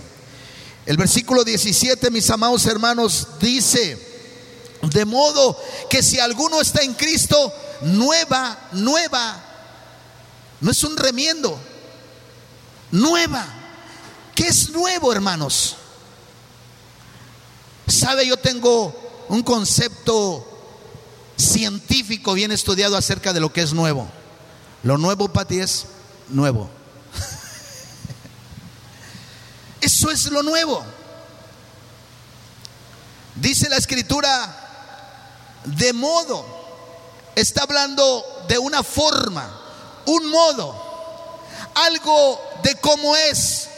El 0.86 0.96
versículo 0.96 1.44
17, 1.44 2.10
mis 2.10 2.30
amados 2.30 2.66
hermanos, 2.66 3.28
dice, 3.42 3.98
de 4.84 5.04
modo 5.04 5.60
que 5.90 6.02
si 6.02 6.18
alguno 6.18 6.62
está 6.62 6.82
en 6.82 6.94
Cristo, 6.94 7.54
nueva, 7.82 8.70
nueva, 8.72 9.44
no 10.62 10.72
es 10.72 10.82
un 10.86 10.96
remiendo, 10.96 11.60
nueva. 12.92 13.46
¿Qué 14.34 14.48
es 14.48 14.70
nuevo, 14.70 15.12
hermanos? 15.12 15.76
Sabe, 17.88 18.28
yo 18.28 18.38
tengo 18.38 18.94
un 19.30 19.44
concepto 19.44 20.48
científico 21.38 22.34
bien 22.34 22.52
estudiado 22.52 22.96
acerca 22.96 23.34
de 23.34 23.40
lo 23.40 23.52
que 23.52 23.62
es 23.62 23.74
nuevo. 23.74 24.08
Lo 24.84 24.98
nuevo, 24.98 25.30
Pati, 25.30 25.60
es 25.60 25.86
nuevo. 26.30 26.70
Eso 29.82 30.12
es 30.12 30.26
lo 30.26 30.44
nuevo. 30.44 30.84
Dice 33.36 33.70
la 33.70 33.78
escritura, 33.78 34.60
de 35.66 35.94
modo, 35.94 36.46
está 37.36 37.64
hablando 37.64 38.24
de 38.48 38.58
una 38.58 38.84
forma, 38.84 39.60
un 40.06 40.30
modo, 40.30 40.76
algo 41.76 42.40
de 42.64 42.76
cómo 42.76 43.16
es. 43.16 43.70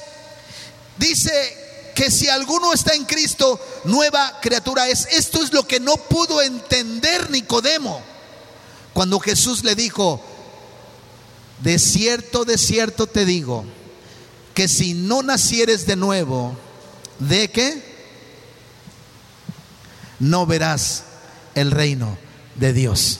Dice 0.97 1.64
que 1.96 2.12
si 2.12 2.28
alguno 2.28 2.74
está 2.74 2.94
en 2.94 3.06
Cristo, 3.06 3.60
nueva 3.86 4.40
criatura 4.42 4.90
es. 4.90 5.08
Esto 5.12 5.42
es 5.42 5.54
lo 5.54 5.66
que 5.66 5.80
no 5.80 5.96
pudo 5.96 6.42
entender 6.42 7.32
Nicodemo 7.32 8.02
cuando 8.94 9.18
Jesús 9.20 9.64
le 9.64 9.75
dijo, 9.75 10.22
de 11.62 11.80
cierto, 11.80 12.44
de 12.44 12.58
cierto 12.58 13.08
te 13.08 13.25
digo, 13.25 13.64
que 14.54 14.68
si 14.68 14.94
no 14.94 15.24
nacieres 15.24 15.88
de 15.88 15.96
nuevo, 15.96 16.58
¿de 17.20 17.50
qué? 17.50 17.96
No 20.20 20.46
verás 20.46 21.04
el 21.56 21.72
reino 21.72 22.18
de 22.56 22.74
Dios. 22.74 23.20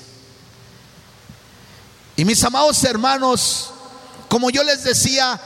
Y 2.18 2.26
mis 2.26 2.44
amados 2.44 2.84
hermanos, 2.84 3.72
como 4.28 4.50
yo 4.50 4.64
les 4.64 4.84
decía, 4.84 5.40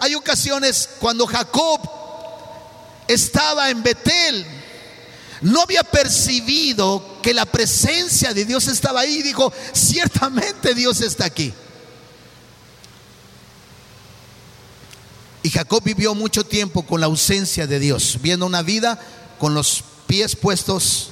hay 0.00 0.14
ocasiones 0.14 0.88
cuando 1.00 1.26
Jacob 1.26 2.01
estaba 3.12 3.70
en 3.70 3.82
Betel, 3.82 4.46
no 5.42 5.62
había 5.62 5.82
percibido 5.82 7.18
que 7.22 7.34
la 7.34 7.46
presencia 7.46 8.32
de 8.32 8.44
Dios 8.44 8.68
estaba 8.68 9.00
ahí 9.00 9.22
dijo, 9.22 9.52
ciertamente 9.72 10.74
Dios 10.74 11.00
está 11.00 11.24
aquí. 11.24 11.52
Y 15.42 15.50
Jacob 15.50 15.82
vivió 15.82 16.14
mucho 16.14 16.44
tiempo 16.44 16.84
con 16.86 17.00
la 17.00 17.06
ausencia 17.06 17.66
de 17.66 17.80
Dios, 17.80 18.18
viendo 18.22 18.46
una 18.46 18.62
vida 18.62 19.00
con 19.38 19.54
los 19.54 19.82
pies 20.06 20.36
puestos 20.36 21.10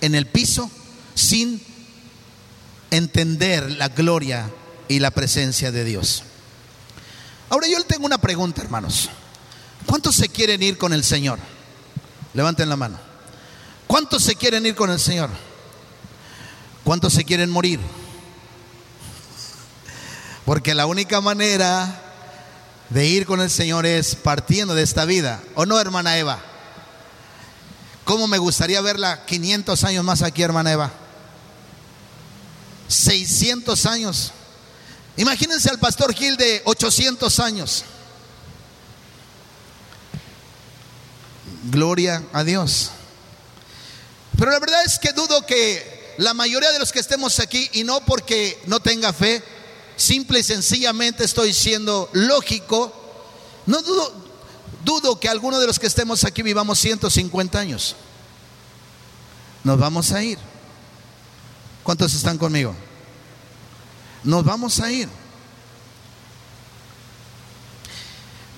en 0.00 0.14
el 0.14 0.26
piso, 0.26 0.70
sin 1.16 1.60
entender 2.92 3.72
la 3.72 3.88
gloria 3.88 4.48
y 4.86 5.00
la 5.00 5.10
presencia 5.10 5.72
de 5.72 5.84
Dios. 5.84 6.22
Ahora 7.48 7.66
yo 7.66 7.78
le 7.78 7.84
tengo 7.84 8.06
una 8.06 8.18
pregunta, 8.18 8.62
hermanos. 8.62 9.10
¿Cuántos 9.86 10.16
se 10.16 10.28
quieren 10.28 10.62
ir 10.62 10.76
con 10.76 10.92
el 10.92 11.04
Señor? 11.04 11.38
Levanten 12.34 12.68
la 12.68 12.76
mano. 12.76 12.98
¿Cuántos 13.86 14.24
se 14.24 14.34
quieren 14.34 14.66
ir 14.66 14.74
con 14.74 14.90
el 14.90 14.98
Señor? 14.98 15.30
¿Cuántos 16.84 17.12
se 17.12 17.24
quieren 17.24 17.50
morir? 17.50 17.80
Porque 20.44 20.74
la 20.74 20.86
única 20.86 21.20
manera 21.20 22.02
de 22.90 23.06
ir 23.06 23.26
con 23.26 23.40
el 23.40 23.50
Señor 23.50 23.86
es 23.86 24.14
partiendo 24.16 24.74
de 24.74 24.82
esta 24.82 25.04
vida. 25.04 25.40
¿O 25.54 25.66
no, 25.66 25.80
hermana 25.80 26.18
Eva? 26.18 26.40
¿Cómo 28.04 28.28
me 28.28 28.38
gustaría 28.38 28.80
verla 28.80 29.24
500 29.24 29.82
años 29.84 30.04
más 30.04 30.22
aquí, 30.22 30.42
hermana 30.42 30.72
Eva? 30.72 30.92
600 32.88 33.86
años. 33.86 34.32
Imagínense 35.16 35.70
al 35.70 35.78
pastor 35.78 36.14
Gil 36.14 36.36
de 36.36 36.62
800 36.64 37.40
años. 37.40 37.84
Gloria 41.76 42.24
a 42.32 42.42
Dios. 42.42 42.90
Pero 44.38 44.50
la 44.50 44.58
verdad 44.58 44.82
es 44.86 44.98
que 44.98 45.12
dudo 45.12 45.44
que 45.44 46.14
la 46.16 46.32
mayoría 46.32 46.72
de 46.72 46.78
los 46.78 46.90
que 46.90 47.00
estemos 47.00 47.38
aquí, 47.38 47.68
y 47.74 47.84
no 47.84 48.00
porque 48.00 48.58
no 48.64 48.80
tenga 48.80 49.12
fe, 49.12 49.44
simple 49.94 50.38
y 50.38 50.42
sencillamente 50.42 51.22
estoy 51.22 51.52
siendo 51.52 52.08
lógico, 52.14 52.94
no 53.66 53.82
dudo, 53.82 54.10
dudo 54.86 55.20
que 55.20 55.28
alguno 55.28 55.60
de 55.60 55.66
los 55.66 55.78
que 55.78 55.86
estemos 55.86 56.24
aquí 56.24 56.40
vivamos 56.40 56.78
150 56.78 57.58
años. 57.58 57.94
Nos 59.62 59.78
vamos 59.78 60.12
a 60.12 60.24
ir. 60.24 60.38
¿Cuántos 61.82 62.14
están 62.14 62.38
conmigo? 62.38 62.74
Nos 64.24 64.46
vamos 64.46 64.80
a 64.80 64.90
ir. 64.90 65.10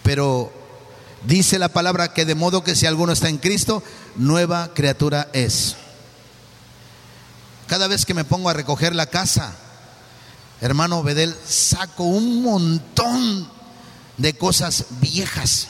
Pero 0.05 0.53
dice 1.25 1.59
la 1.59 1.69
palabra 1.69 2.13
que 2.13 2.25
de 2.25 2.35
modo 2.35 2.65
que 2.65 2.77
si 2.77 2.87
alguno 2.87 3.13
está 3.13 3.29
en 3.29 3.39
Cristo, 3.39 3.83
nueva 4.17 4.73
criatura 4.75 5.29
es. 5.33 5.77
Cada 7.67 7.87
vez 7.87 8.07
que 8.07 8.15
me 8.15 8.25
pongo 8.25 8.49
a 8.49 8.55
recoger 8.55 8.95
la 8.95 9.07
casa, 9.07 9.55
hermano 10.61 11.03
Bedel, 11.03 11.37
saco 11.47 12.05
un 12.05 12.43
montón 12.43 13.49
de 14.17 14.35
cosas 14.35 14.87
viejas. 15.01 15.69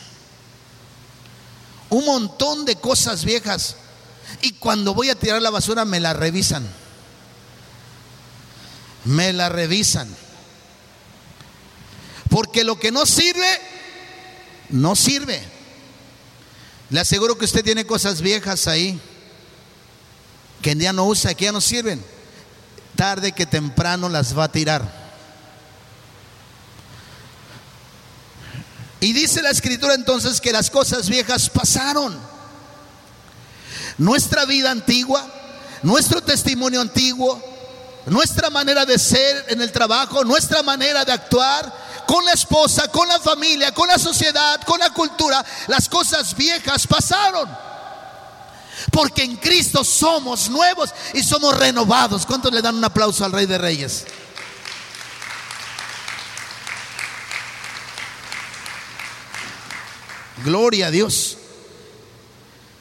Un 1.91 2.05
montón 2.05 2.65
de 2.65 2.77
cosas 2.77 3.25
viejas. 3.25 3.77
Y 4.43 4.53
cuando 4.53 4.95
voy 4.95 5.11
a 5.11 5.19
tirar 5.19 5.41
la 5.41 5.51
basura 5.51 5.85
me 5.85 6.01
la 6.01 6.13
revisan. 6.13 6.67
Me 9.05 9.33
la 9.33 9.49
revisan. 9.49 10.09
Porque 12.29 12.63
lo 12.63 12.79
que 12.79 12.93
no 12.93 13.07
sirve, 13.07 13.59
no 14.71 14.97
sirve. 14.97 15.43
Le 16.91 17.01
aseguro 17.01 17.37
que 17.37 17.45
usted 17.45 17.65
tiene 17.65 17.87
cosas 17.87 18.21
viejas 18.21 18.67
ahí 18.67 19.01
que 20.63 20.75
día 20.75 20.93
no 20.93 21.07
usa, 21.07 21.35
que 21.35 21.45
ya 21.45 21.53
no 21.53 21.61
sirven 21.61 22.03
tarde 22.99 23.31
que 23.31 23.47
temprano 23.47 24.09
las 24.09 24.37
va 24.37 24.45
a 24.45 24.53
tirar. 24.53 24.83
Y 28.99 29.13
dice 29.13 29.41
la 29.41 29.51
escritura 29.51 29.95
entonces 29.95 30.41
que 30.41 30.51
las 30.51 30.69
cosas 30.69 31.09
viejas 31.09 31.49
pasaron. 31.49 32.19
Nuestra 33.99 34.47
vida 34.47 34.73
antigua, 34.73 35.25
nuestro 35.85 36.21
testimonio 36.23 36.81
antiguo, 36.81 37.41
nuestra 38.07 38.51
manera 38.51 38.87
de 38.87 38.99
ser 38.99 39.47
en 39.49 39.61
el 39.61 39.71
trabajo, 39.73 40.25
nuestra 40.25 40.63
manera 40.63 41.05
de 41.05 41.13
actuar 41.13 41.73
con 42.07 42.25
la 42.25 42.33
esposa, 42.33 42.89
con 42.89 43.07
la 43.07 43.21
familia, 43.21 43.73
con 43.73 43.87
la 43.87 43.99
sociedad, 43.99 44.61
con 44.63 44.81
la 44.81 44.91
cultura, 44.91 45.45
las 45.67 45.89
cosas 45.89 46.35
viejas 46.35 46.87
pasaron. 46.87 47.49
Porque 48.93 49.25
en 49.25 49.37
Cristo 49.37 49.85
somos 49.85 50.49
nuevos 50.49 50.91
y 51.13 51.23
somos 51.23 51.57
renovados. 51.59 52.25
¿Cuántos 52.25 52.53
le 52.53 52.63
dan 52.63 52.77
un 52.77 52.85
aplauso 52.85 53.25
al 53.25 53.33
Rey 53.33 53.47
de 53.47 53.59
Reyes? 53.59 54.07
Gloria 60.45 60.87
a 60.87 60.91
Dios. 60.91 61.37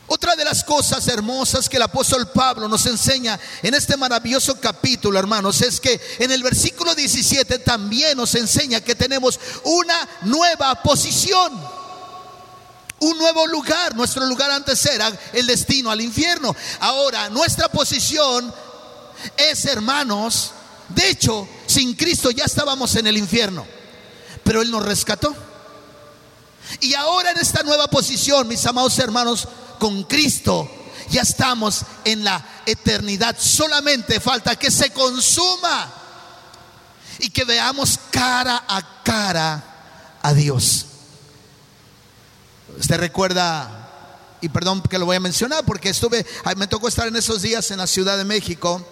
Otra 0.07 0.35
de 0.37 0.45
las 0.45 0.63
cosas 0.63 1.05
hermosas 1.09 1.67
que 1.67 1.75
el 1.75 1.83
apóstol 1.83 2.29
Pablo 2.29 2.69
nos 2.69 2.85
enseña 2.85 3.37
en 3.61 3.73
este 3.73 3.97
maravilloso 3.97 4.59
capítulo, 4.59 5.19
hermanos, 5.19 5.61
es 5.61 5.81
que 5.81 5.99
en 6.19 6.31
el 6.31 6.43
versículo 6.43 6.95
17 6.95 7.59
también 7.59 8.17
nos 8.17 8.33
enseña 8.35 8.79
que 8.79 8.95
tenemos 8.95 9.37
una 9.63 10.07
nueva 10.21 10.81
posición 10.81 11.77
un 12.99 13.17
nuevo 13.17 13.45
lugar. 13.47 13.95
Nuestro 13.95 14.25
lugar 14.25 14.49
antes 14.51 14.85
era 14.85 15.11
el 15.33 15.45
destino 15.45 15.91
al 15.91 16.01
infierno. 16.01 16.55
Ahora, 16.79 17.29
nuestra 17.29 17.69
posición 17.69 18.53
es, 19.35 19.65
hermanos, 19.65 20.51
de 20.89 21.09
hecho, 21.09 21.47
sin 21.65 21.95
Cristo 21.95 22.31
ya 22.31 22.45
estábamos 22.45 22.95
en 22.95 23.07
el 23.07 23.17
infierno, 23.17 23.65
pero 24.43 24.61
Él 24.61 24.71
nos 24.71 24.83
rescató. 24.85 25.35
Y 26.81 26.93
ahora 26.95 27.31
en 27.31 27.37
esta 27.37 27.63
nueva 27.63 27.87
posición, 27.87 28.47
mis 28.47 28.65
amados 28.65 28.97
hermanos, 28.99 29.47
con 29.79 30.03
Cristo 30.03 30.69
ya 31.09 31.21
estamos 31.21 31.81
en 32.03 32.23
la 32.23 32.43
eternidad. 32.65 33.35
Solamente 33.39 34.19
falta 34.19 34.55
que 34.55 34.69
se 34.69 34.91
consuma 34.91 35.93
y 37.19 37.29
que 37.29 37.45
veamos 37.45 37.99
cara 38.11 38.63
a 38.67 39.03
cara 39.03 40.17
a 40.21 40.33
Dios. 40.33 40.85
Usted 42.77 42.97
recuerda, 42.97 43.89
y 44.41 44.49
perdón 44.49 44.81
que 44.81 44.99
lo 44.99 45.05
voy 45.05 45.15
a 45.15 45.21
mencionar 45.21 45.63
porque 45.65 45.89
estuve, 45.89 46.25
me 46.57 46.67
tocó 46.67 46.87
estar 46.87 47.07
en 47.07 47.15
esos 47.15 47.41
días 47.41 47.71
en 47.71 47.77
la 47.77 47.87
Ciudad 47.87 48.17
de 48.17 48.25
México 48.25 48.85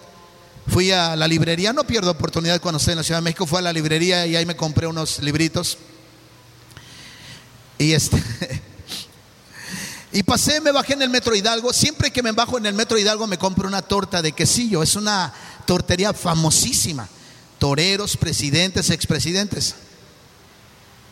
Fui 0.67 0.91
a 0.91 1.15
la 1.15 1.27
librería, 1.27 1.73
no 1.73 1.85
pierdo 1.85 2.11
oportunidad 2.11 2.59
cuando 2.59 2.77
estoy 2.77 2.93
en 2.93 2.97
la 2.97 3.03
Ciudad 3.03 3.19
de 3.19 3.23
México, 3.23 3.45
fui 3.45 3.59
a 3.59 3.61
la 3.61 3.71
librería 3.71 4.25
y 4.25 4.35
ahí 4.35 4.45
me 4.45 4.55
compré 4.55 4.87
unos 4.87 5.19
libritos. 5.19 5.77
Y 7.77 7.93
este 7.93 8.17
Y 10.15 10.23
pasé, 10.23 10.61
me 10.61 10.71
bajé 10.71 10.93
en 10.93 11.01
el 11.01 11.09
Metro 11.09 11.35
Hidalgo. 11.35 11.73
Siempre 11.73 12.09
que 12.09 12.23
me 12.23 12.31
bajo 12.31 12.57
en 12.57 12.65
el 12.65 12.73
Metro 12.73 12.97
Hidalgo 12.97 13.27
me 13.27 13.37
compro 13.37 13.67
una 13.67 13.81
torta 13.81 14.21
de 14.21 14.31
quesillo. 14.31 14.81
Es 14.81 14.95
una 14.95 15.33
tortería 15.65 16.13
famosísima. 16.13 17.09
Toreros, 17.59 18.15
presidentes, 18.15 18.91
expresidentes. 18.91 19.75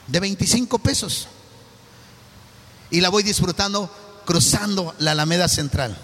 De 0.08 0.22
25 0.22 0.80
pesos. 0.80 1.28
Y 2.92 3.02
la 3.02 3.10
voy 3.10 3.24
disfrutando 3.24 3.92
cruzando 4.26 4.96
la 5.00 5.12
Alameda 5.12 5.50
Central. 5.50 5.98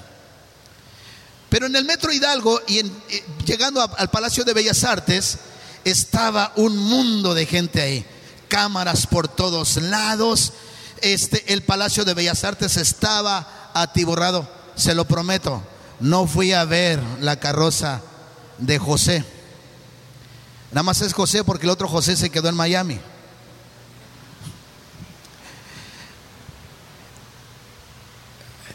Pero 1.48 1.68
en 1.68 1.78
el 1.78 1.86
Metro 1.86 2.12
Hidalgo 2.12 2.62
y 2.68 2.80
eh, 2.80 2.86
llegando 3.46 3.82
al 3.82 4.10
Palacio 4.10 4.44
de 4.44 4.54
Bellas 4.54 4.84
Artes, 4.84 5.38
estaba 5.86 6.52
un 6.58 6.76
mundo 6.76 7.34
de 7.34 7.46
gente 7.46 7.82
ahí. 7.82 8.06
Cámaras 8.50 9.08
por 9.08 9.30
todos 9.30 9.78
lados 9.78 10.52
este, 11.02 11.54
el 11.54 11.64
Palacio 11.64 12.06
de 12.06 12.14
Bellas 12.14 12.44
Artes 12.44 12.78
estaba 12.78 13.72
atiborrado, 13.74 14.48
se 14.76 14.96
lo 14.96 15.06
prometo. 15.06 15.64
No 16.00 16.28
fui 16.28 16.54
a 16.54 16.66
ver 16.66 17.02
la 17.20 17.40
carroza 17.40 18.02
de 18.58 18.80
José. 18.80 19.26
Nada 20.72 20.84
más 20.84 21.02
es 21.02 21.14
José 21.14 21.44
porque 21.44 21.66
el 21.66 21.72
otro 21.72 21.88
José 21.88 22.16
se 22.16 22.30
quedó 22.30 22.50
en 22.50 22.56
Miami. 22.56 23.00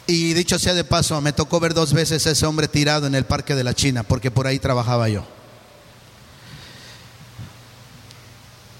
Y 0.07 0.33
dicho 0.33 0.59
sea 0.59 0.75
de 0.75 0.83
paso, 0.83 1.19
me 1.19 1.33
tocó 1.33 1.59
ver 1.59 1.73
dos 1.73 1.93
veces 1.93 2.27
a 2.27 2.31
ese 2.31 2.45
hombre 2.45 2.67
tirado 2.67 3.07
en 3.07 3.15
el 3.15 3.25
Parque 3.25 3.55
de 3.55 3.63
la 3.63 3.73
China, 3.73 4.03
porque 4.03 4.29
por 4.29 4.45
ahí 4.45 4.59
trabajaba 4.59 5.09
yo. 5.09 5.25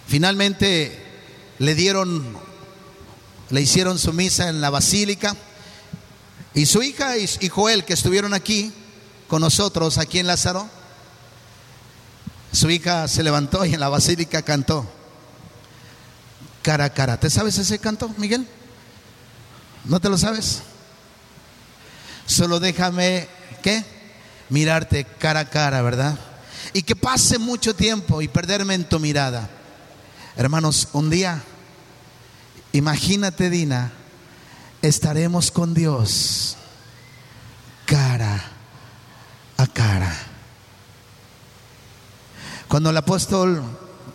Finalmente 0.07 1.03
le 1.57 1.73
dieron 1.73 2.37
le 3.49 3.61
hicieron 3.61 3.99
su 3.99 4.13
misa 4.13 4.49
en 4.49 4.61
la 4.61 4.69
basílica. 4.69 5.35
Y 6.53 6.65
su 6.65 6.81
hija 6.81 7.17
y 7.17 7.49
Joel, 7.49 7.83
que 7.83 7.93
estuvieron 7.93 8.33
aquí 8.33 8.73
con 9.27 9.41
nosotros, 9.41 9.97
aquí 9.97 10.19
en 10.19 10.27
Lázaro, 10.27 10.69
su 12.51 12.69
hija 12.69 13.07
se 13.07 13.23
levantó 13.23 13.65
y 13.65 13.73
en 13.73 13.79
la 13.79 13.89
basílica 13.89 14.41
cantó. 14.41 14.89
Cara 16.61 16.85
a 16.85 16.89
cara. 16.93 17.19
¿Te 17.19 17.29
sabes 17.29 17.57
ese 17.57 17.79
canto, 17.79 18.09
Miguel? 18.17 18.47
¿No 19.83 19.99
te 19.99 20.09
lo 20.09 20.17
sabes? 20.17 20.61
Solo 22.25 22.59
déjame, 22.59 23.27
¿qué? 23.61 23.83
Mirarte 24.49 25.05
cara 25.19 25.41
a 25.41 25.49
cara, 25.49 25.81
¿verdad? 25.81 26.17
Y 26.73 26.83
que 26.83 26.95
pase 26.95 27.37
mucho 27.37 27.75
tiempo 27.75 28.21
y 28.21 28.27
perderme 28.27 28.73
en 28.73 28.87
tu 28.87 28.99
mirada. 28.99 29.49
Hermanos, 30.35 30.87
un 30.93 31.09
día 31.09 31.43
Imagínate, 32.75 33.49
Dina, 33.49 33.93
estaremos 34.81 35.49
con 35.49 35.73
Dios 35.73 36.57
cara 37.85 38.43
a 39.55 39.65
cara. 39.65 40.13
Cuando 42.67 42.89
el 42.89 42.97
apóstol, 42.97 43.63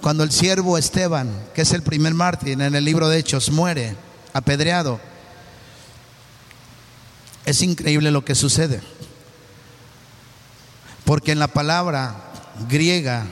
cuando 0.02 0.24
el 0.24 0.30
siervo 0.30 0.76
Esteban, 0.76 1.48
que 1.54 1.62
es 1.62 1.72
el 1.72 1.82
primer 1.82 2.12
mártir 2.12 2.60
en 2.60 2.74
el 2.74 2.84
libro 2.84 3.08
de 3.08 3.18
Hechos, 3.18 3.50
muere 3.50 3.96
apedreado, 4.34 5.00
es 7.46 7.62
increíble 7.62 8.10
lo 8.10 8.26
que 8.26 8.34
sucede. 8.34 8.82
Porque 11.06 11.32
en 11.32 11.38
la 11.38 11.48
palabra 11.48 12.30
griega, 12.68 13.24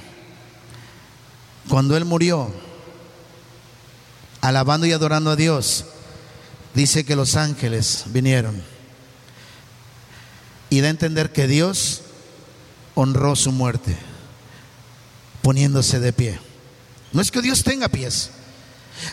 cuando 1.68 1.98
él 1.98 2.06
murió, 2.06 2.50
alabando 4.48 4.86
y 4.86 4.92
adorando 4.92 5.30
a 5.30 5.36
Dios, 5.36 5.84
dice 6.74 7.04
que 7.04 7.16
los 7.16 7.36
ángeles 7.36 8.04
vinieron. 8.06 8.62
Y 10.70 10.80
da 10.80 10.86
a 10.86 10.90
entender 10.90 11.32
que 11.32 11.46
Dios 11.46 12.00
honró 12.94 13.36
su 13.36 13.52
muerte, 13.52 13.94
poniéndose 15.42 16.00
de 16.00 16.14
pie. 16.14 16.40
No 17.12 17.20
es 17.20 17.30
que 17.30 17.42
Dios 17.42 17.62
tenga 17.62 17.90
pies, 17.90 18.30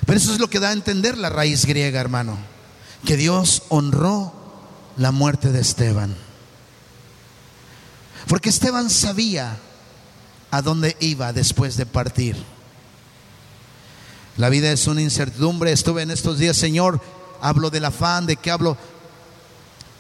pero 0.06 0.18
eso 0.18 0.32
es 0.32 0.40
lo 0.40 0.50
que 0.50 0.62
da 0.62 0.70
a 0.70 0.74
entender 0.74 1.18
la 1.18 1.30
raíz 1.30 1.66
griega, 1.66 2.00
hermano, 2.00 2.38
que 3.06 3.18
Dios 3.18 3.64
honró 3.68 4.34
la 4.96 5.12
muerte 5.12 5.52
de 5.52 5.60
Esteban. 5.60 6.16
Porque 8.28 8.48
Esteban 8.48 8.90
sabía 8.90 9.58
a 10.50 10.62
dónde 10.62 10.96
iba 11.02 11.34
después 11.34 11.76
de 11.76 11.86
partir. 11.86 12.38
La 14.38 14.50
vida 14.50 14.72
es 14.72 14.88
una 14.88 15.02
incertidumbre. 15.02 15.72
Estuve 15.72 16.02
en 16.02 16.12
estos 16.12 16.38
días, 16.38 16.58
Señor, 16.58 17.02
hablo 17.42 17.70
del 17.70 17.86
afán, 17.86 18.26
de 18.26 18.36
qué 18.36 18.52
hablo. 18.52 18.78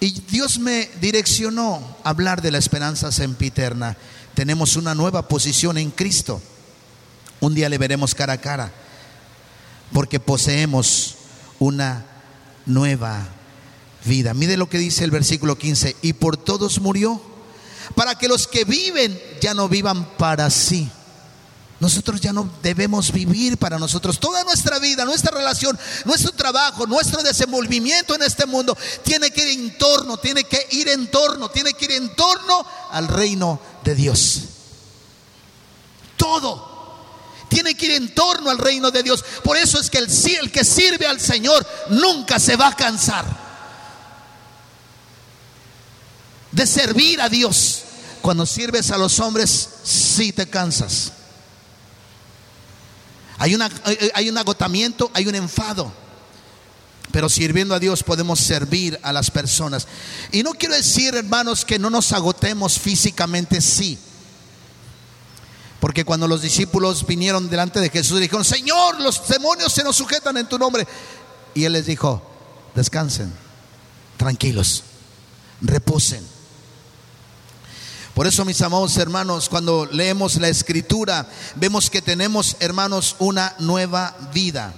Y 0.01 0.11
Dios 0.29 0.59
me 0.59 0.89
direccionó 0.99 1.97
a 2.03 2.09
hablar 2.09 2.41
de 2.41 2.51
la 2.51 2.57
esperanza 2.57 3.11
sempiterna. 3.13 3.95
Tenemos 4.33 4.75
una 4.75 4.93
nueva 4.93 5.29
posición 5.29 5.77
en 5.77 5.89
Cristo. 5.89 6.41
Un 7.39 7.55
día 7.55 7.69
le 7.69 7.77
veremos 7.77 8.13
cara 8.13 8.33
a 8.33 8.41
cara, 8.41 8.73
porque 9.93 10.19
poseemos 10.19 11.15
una 11.59 12.05
nueva 12.65 13.25
vida. 14.03 14.33
Mire 14.33 14.57
lo 14.57 14.67
que 14.67 14.77
dice 14.77 15.05
el 15.05 15.11
versículo 15.11 15.57
15, 15.57 15.95
y 16.01 16.13
por 16.13 16.35
todos 16.35 16.81
murió, 16.81 17.21
para 17.95 18.15
que 18.15 18.27
los 18.27 18.47
que 18.47 18.65
viven 18.65 19.17
ya 19.39 19.53
no 19.53 19.69
vivan 19.69 20.05
para 20.17 20.49
sí 20.49 20.89
nosotros 21.79 22.21
ya 22.21 22.31
no 22.31 22.49
debemos 22.63 23.11
vivir 23.11 23.57
para 23.57 23.77
nosotros. 23.77 24.19
Toda 24.19 24.43
nuestra 24.43 24.79
vida, 24.79 25.03
nuestra 25.03 25.31
relación, 25.31 25.77
nuestro 26.05 26.31
trabajo, 26.31 26.87
nuestro 26.87 27.21
desenvolvimiento 27.21 28.15
en 28.15 28.23
este 28.23 28.45
mundo 28.45 28.77
tiene 29.03 29.31
que 29.31 29.51
ir 29.51 29.59
en 29.59 29.77
torno, 29.77 30.17
tiene 30.17 30.45
que 30.45 30.67
ir 30.71 30.87
en 30.87 31.11
torno, 31.11 31.49
tiene 31.49 31.73
que 31.73 31.85
ir 31.85 31.91
en 31.91 32.15
torno 32.15 32.65
al 32.91 33.07
reino 33.07 33.59
de 33.83 33.95
Dios. 33.95 34.41
Todo 36.15 36.75
tiene 37.49 37.75
que 37.75 37.85
ir 37.87 37.91
en 37.91 38.15
torno 38.15 38.49
al 38.49 38.57
reino 38.57 38.89
de 38.89 39.03
Dios. 39.03 39.23
Por 39.43 39.57
eso 39.57 39.79
es 39.79 39.89
que 39.89 39.97
el, 39.97 40.09
el 40.41 40.51
que 40.51 40.63
sirve 40.63 41.07
al 41.07 41.19
Señor 41.19 41.65
nunca 41.89 42.39
se 42.39 42.55
va 42.55 42.69
a 42.69 42.75
cansar 42.75 43.25
de 46.51 46.65
servir 46.65 47.21
a 47.21 47.27
Dios. 47.27 47.81
Cuando 48.21 48.45
sirves 48.45 48.91
a 48.91 48.97
los 48.97 49.19
hombres, 49.19 49.69
sí 49.83 50.31
te 50.31 50.49
cansas. 50.49 51.11
Hay, 53.37 53.55
una, 53.55 53.69
hay 54.13 54.29
un 54.29 54.37
agotamiento, 54.37 55.11
hay 55.13 55.27
un 55.27 55.35
enfado. 55.35 55.91
Pero 57.11 57.29
sirviendo 57.29 57.75
a 57.75 57.79
Dios 57.79 58.03
podemos 58.03 58.39
servir 58.39 58.99
a 59.03 59.13
las 59.13 59.31
personas. 59.31 59.87
Y 60.31 60.43
no 60.43 60.51
quiero 60.51 60.75
decir, 60.75 61.15
hermanos, 61.15 61.63
que 61.63 61.79
no 61.79 61.89
nos 61.89 62.11
agotemos 62.11 62.79
físicamente, 62.79 63.61
sí. 63.61 63.97
Porque 65.79 66.03
cuando 66.03 66.27
los 66.27 66.41
discípulos 66.41 67.05
vinieron 67.05 67.49
delante 67.49 67.79
de 67.79 67.89
Jesús, 67.89 68.19
dijeron, 68.19 68.43
Señor, 68.43 68.99
los 68.99 69.27
demonios 69.27 69.71
se 69.71 69.83
nos 69.83 69.95
sujetan 69.95 70.35
en 70.37 70.49
tu 70.49 70.57
nombre. 70.57 70.87
Y 71.53 71.63
Él 71.63 71.73
les 71.73 71.85
dijo, 71.85 72.21
descansen, 72.73 73.31
tranquilos, 74.17 74.83
reposen. 75.61 76.34
Por 78.15 78.27
eso, 78.27 78.45
mis 78.45 78.61
amados 78.61 78.95
hermanos, 78.95 79.49
cuando 79.49 79.89
leemos 79.91 80.37
la 80.37 80.47
escritura, 80.47 81.27
vemos 81.55 81.89
que 81.89 82.01
tenemos, 82.01 82.55
hermanos, 82.61 83.17
una 83.19 83.53
nueva 83.59 84.15
vida. 84.33 84.73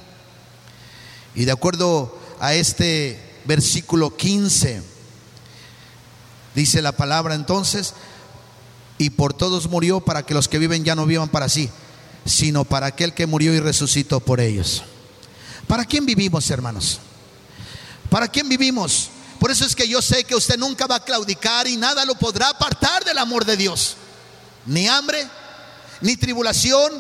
Y 1.36 1.46
de 1.46 1.52
acuerdo 1.52 2.18
a 2.40 2.56
este 2.56 3.22
versículo 3.46 4.18
15, 4.18 4.82
dice 6.56 6.82
la 6.82 6.94
palabra 6.94 7.36
entonces, 7.36 7.94
y 8.98 9.12
por 9.12 9.36
todos 9.36 9.70
murió 9.70 10.00
para 10.00 10.24
que 10.26 10.34
los 10.34 10.48
que 10.48 10.58
viven 10.58 10.84
ya 10.84 10.96
no 10.96 11.06
vivan 11.06 11.30
para 11.30 11.48
sí, 11.48 11.70
sino 12.26 12.66
para 12.66 12.88
aquel 12.88 13.14
que 13.14 13.28
murió 13.28 13.54
y 13.54 13.60
resucitó 13.60 14.20
por 14.20 14.40
ellos. 14.40 14.82
¿Para 15.68 15.86
quién 15.86 16.08
vivimos, 16.08 16.50
hermanos? 16.50 17.00
¿Para 18.10 18.30
quién 18.30 18.50
vivimos? 18.50 19.12
Por 19.40 19.52
eso 19.52 19.66
es 19.66 19.76
que 19.76 19.88
yo 19.88 20.02
sé 20.02 20.24
que 20.24 20.36
usted 20.36 20.58
nunca 20.58 20.88
va 20.88 20.96
a 20.96 21.04
claudicar 21.04 21.68
y 21.68 21.78
nada 21.78 22.06
lo 22.06 22.16
podrá 22.16 22.50
apartar 22.50 23.04
del 23.06 23.18
amor 23.18 23.46
de 23.46 23.58
Dios. 23.58 23.96
Ni 24.66 24.88
hambre, 24.88 25.28
ni 26.02 26.18
tribulación, 26.18 26.92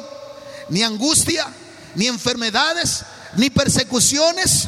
ni 0.69 0.84
angustia, 0.84 1.47
ni 1.95 2.08
enfermedades, 2.08 3.04
ni 3.36 3.50
persecuciones. 3.50 4.67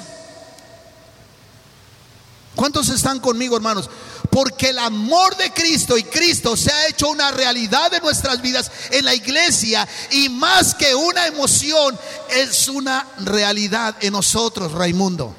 ¿Cuántos 2.56 2.90
están 2.90 3.20
conmigo, 3.20 3.56
hermanos? 3.56 3.90
Porque 4.32 4.70
el 4.70 4.80
amor 4.80 5.38
de 5.38 5.52
Cristo 5.54 5.98
y 5.98 6.04
Cristo 6.04 6.58
se 6.58 6.72
ha 6.72 6.88
hecho 6.88 7.08
una 7.10 7.32
realidad 7.32 7.90
de 7.92 8.02
nuestras 8.02 8.42
vidas 8.42 8.72
en 8.92 9.06
la 9.06 9.16
iglesia 9.16 9.88
y 10.12 10.28
más 10.30 10.76
que 10.76 10.94
una 10.94 11.28
emoción, 11.28 11.98
es 12.30 12.68
una 12.68 13.08
realidad 13.20 13.96
en 14.02 14.14
nosotros, 14.14 14.72
Raimundo. 14.72 15.36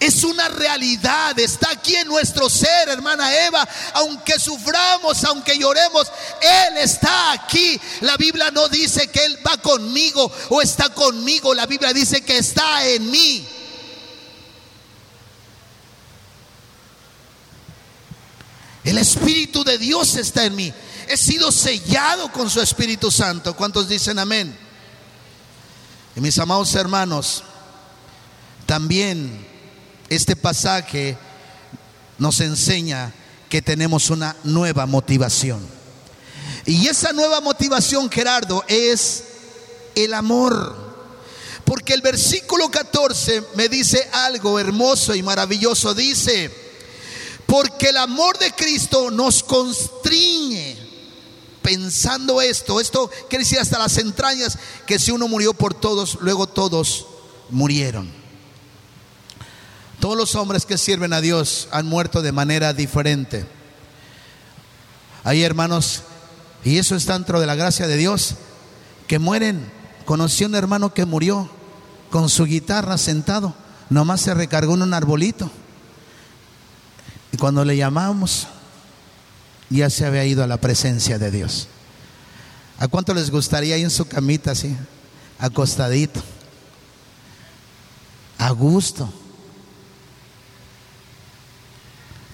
Es 0.00 0.22
una 0.22 0.48
realidad, 0.48 1.36
está 1.40 1.70
aquí 1.70 1.96
en 1.96 2.06
nuestro 2.06 2.48
ser, 2.48 2.88
hermana 2.88 3.34
Eva. 3.46 3.68
Aunque 3.94 4.38
suframos, 4.38 5.24
aunque 5.24 5.58
lloremos, 5.58 6.06
Él 6.40 6.78
está 6.78 7.32
aquí. 7.32 7.80
La 8.02 8.16
Biblia 8.16 8.52
no 8.52 8.68
dice 8.68 9.08
que 9.08 9.24
Él 9.24 9.38
va 9.44 9.56
conmigo 9.56 10.30
o 10.50 10.62
está 10.62 10.90
conmigo. 10.90 11.52
La 11.52 11.66
Biblia 11.66 11.92
dice 11.92 12.20
que 12.20 12.38
está 12.38 12.86
en 12.86 13.10
mí. 13.10 13.48
El 18.84 18.98
Espíritu 18.98 19.64
de 19.64 19.78
Dios 19.78 20.14
está 20.14 20.44
en 20.44 20.54
mí. 20.54 20.72
He 21.08 21.16
sido 21.16 21.50
sellado 21.50 22.30
con 22.30 22.48
su 22.48 22.60
Espíritu 22.60 23.10
Santo. 23.10 23.56
¿Cuántos 23.56 23.88
dicen 23.88 24.20
amén? 24.20 24.56
Y 26.14 26.20
mis 26.20 26.38
amados 26.38 26.72
hermanos, 26.76 27.42
también 28.64 29.47
este 30.08 30.36
pasaje 30.36 31.16
nos 32.18 32.40
enseña 32.40 33.12
que 33.48 33.62
tenemos 33.62 34.10
una 34.10 34.36
nueva 34.44 34.86
motivación. 34.86 35.60
Y 36.66 36.86
esa 36.86 37.12
nueva 37.12 37.40
motivación, 37.40 38.10
Gerardo, 38.10 38.64
es 38.68 39.24
el 39.94 40.14
amor. 40.14 40.88
Porque 41.64 41.94
el 41.94 42.02
versículo 42.02 42.70
14 42.70 43.44
me 43.54 43.68
dice 43.68 44.08
algo 44.12 44.58
hermoso 44.58 45.14
y 45.14 45.22
maravilloso. 45.22 45.94
Dice, 45.94 46.50
porque 47.46 47.88
el 47.88 47.96
amor 47.96 48.38
de 48.38 48.52
Cristo 48.52 49.10
nos 49.10 49.42
constriñe. 49.42 50.76
Pensando 51.62 52.40
esto, 52.40 52.80
esto 52.80 53.10
quiere 53.28 53.44
decir 53.44 53.58
hasta 53.58 53.78
las 53.78 53.98
entrañas, 53.98 54.58
que 54.86 54.98
si 54.98 55.10
uno 55.10 55.28
murió 55.28 55.52
por 55.52 55.74
todos, 55.74 56.18
luego 56.20 56.46
todos 56.46 57.06
murieron. 57.50 58.17
Todos 60.00 60.16
los 60.16 60.34
hombres 60.36 60.64
que 60.64 60.78
sirven 60.78 61.12
a 61.12 61.20
Dios 61.20 61.68
han 61.72 61.86
muerto 61.86 62.22
de 62.22 62.32
manera 62.32 62.72
diferente. 62.72 63.46
Hay 65.24 65.42
hermanos, 65.42 66.02
y 66.64 66.78
eso 66.78 66.94
está 66.94 67.14
dentro 67.14 67.40
de 67.40 67.46
la 67.46 67.56
gracia 67.56 67.88
de 67.88 67.96
Dios, 67.96 68.36
que 69.06 69.18
mueren. 69.18 69.70
Conocí 70.04 70.44
a 70.44 70.46
un 70.46 70.54
hermano 70.54 70.94
que 70.94 71.04
murió 71.04 71.50
con 72.10 72.28
su 72.28 72.44
guitarra 72.44 72.96
sentado, 72.96 73.54
nomás 73.90 74.20
se 74.20 74.34
recargó 74.34 74.74
en 74.74 74.82
un 74.82 74.94
arbolito. 74.94 75.50
Y 77.32 77.36
cuando 77.36 77.64
le 77.64 77.76
llamamos, 77.76 78.46
ya 79.68 79.90
se 79.90 80.06
había 80.06 80.24
ido 80.24 80.44
a 80.44 80.46
la 80.46 80.58
presencia 80.58 81.18
de 81.18 81.30
Dios. 81.30 81.68
¿A 82.78 82.86
cuánto 82.86 83.12
les 83.12 83.30
gustaría 83.30 83.76
ir 83.76 83.84
en 83.84 83.90
su 83.90 84.06
camita 84.06 84.52
así, 84.52 84.74
acostadito, 85.38 86.22
a 88.38 88.50
gusto? 88.52 89.12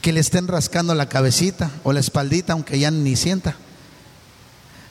Que 0.05 0.13
le 0.13 0.21
estén 0.21 0.47
rascando 0.49 0.95
la 0.95 1.09
cabecita 1.09 1.71
o 1.83 1.95
la 1.95 2.01
espaldita, 2.01 2.53
aunque 2.53 2.79
ya 2.79 2.91
ni 2.91 3.17
sienta. 3.17 3.57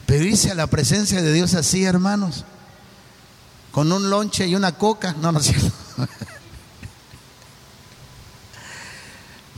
Pero 0.07 0.25
irse 0.25 0.49
a 0.49 0.55
la 0.55 0.65
presencia 0.65 1.21
de 1.21 1.31
Dios 1.31 1.53
así, 1.53 1.83
hermanos, 1.83 2.45
con 3.71 3.91
un 3.91 4.09
lonche 4.09 4.47
y 4.47 4.55
una 4.55 4.71
coca, 4.71 5.15
no, 5.21 5.31
no 5.31 5.37
es 5.37 5.45
cierto. 5.45 5.71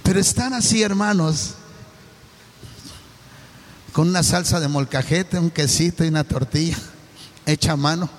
Pero 0.03 0.19
están 0.19 0.53
así, 0.53 0.83
hermanos, 0.83 1.53
con 3.93 4.09
una 4.09 4.23
salsa 4.23 4.59
de 4.59 4.67
molcajete, 4.67 5.39
un 5.39 5.51
quesito 5.51 6.03
y 6.03 6.09
una 6.09 6.25
tortilla 6.25 6.75
hecha 7.45 7.71
a 7.71 7.77
mano. 7.77 8.09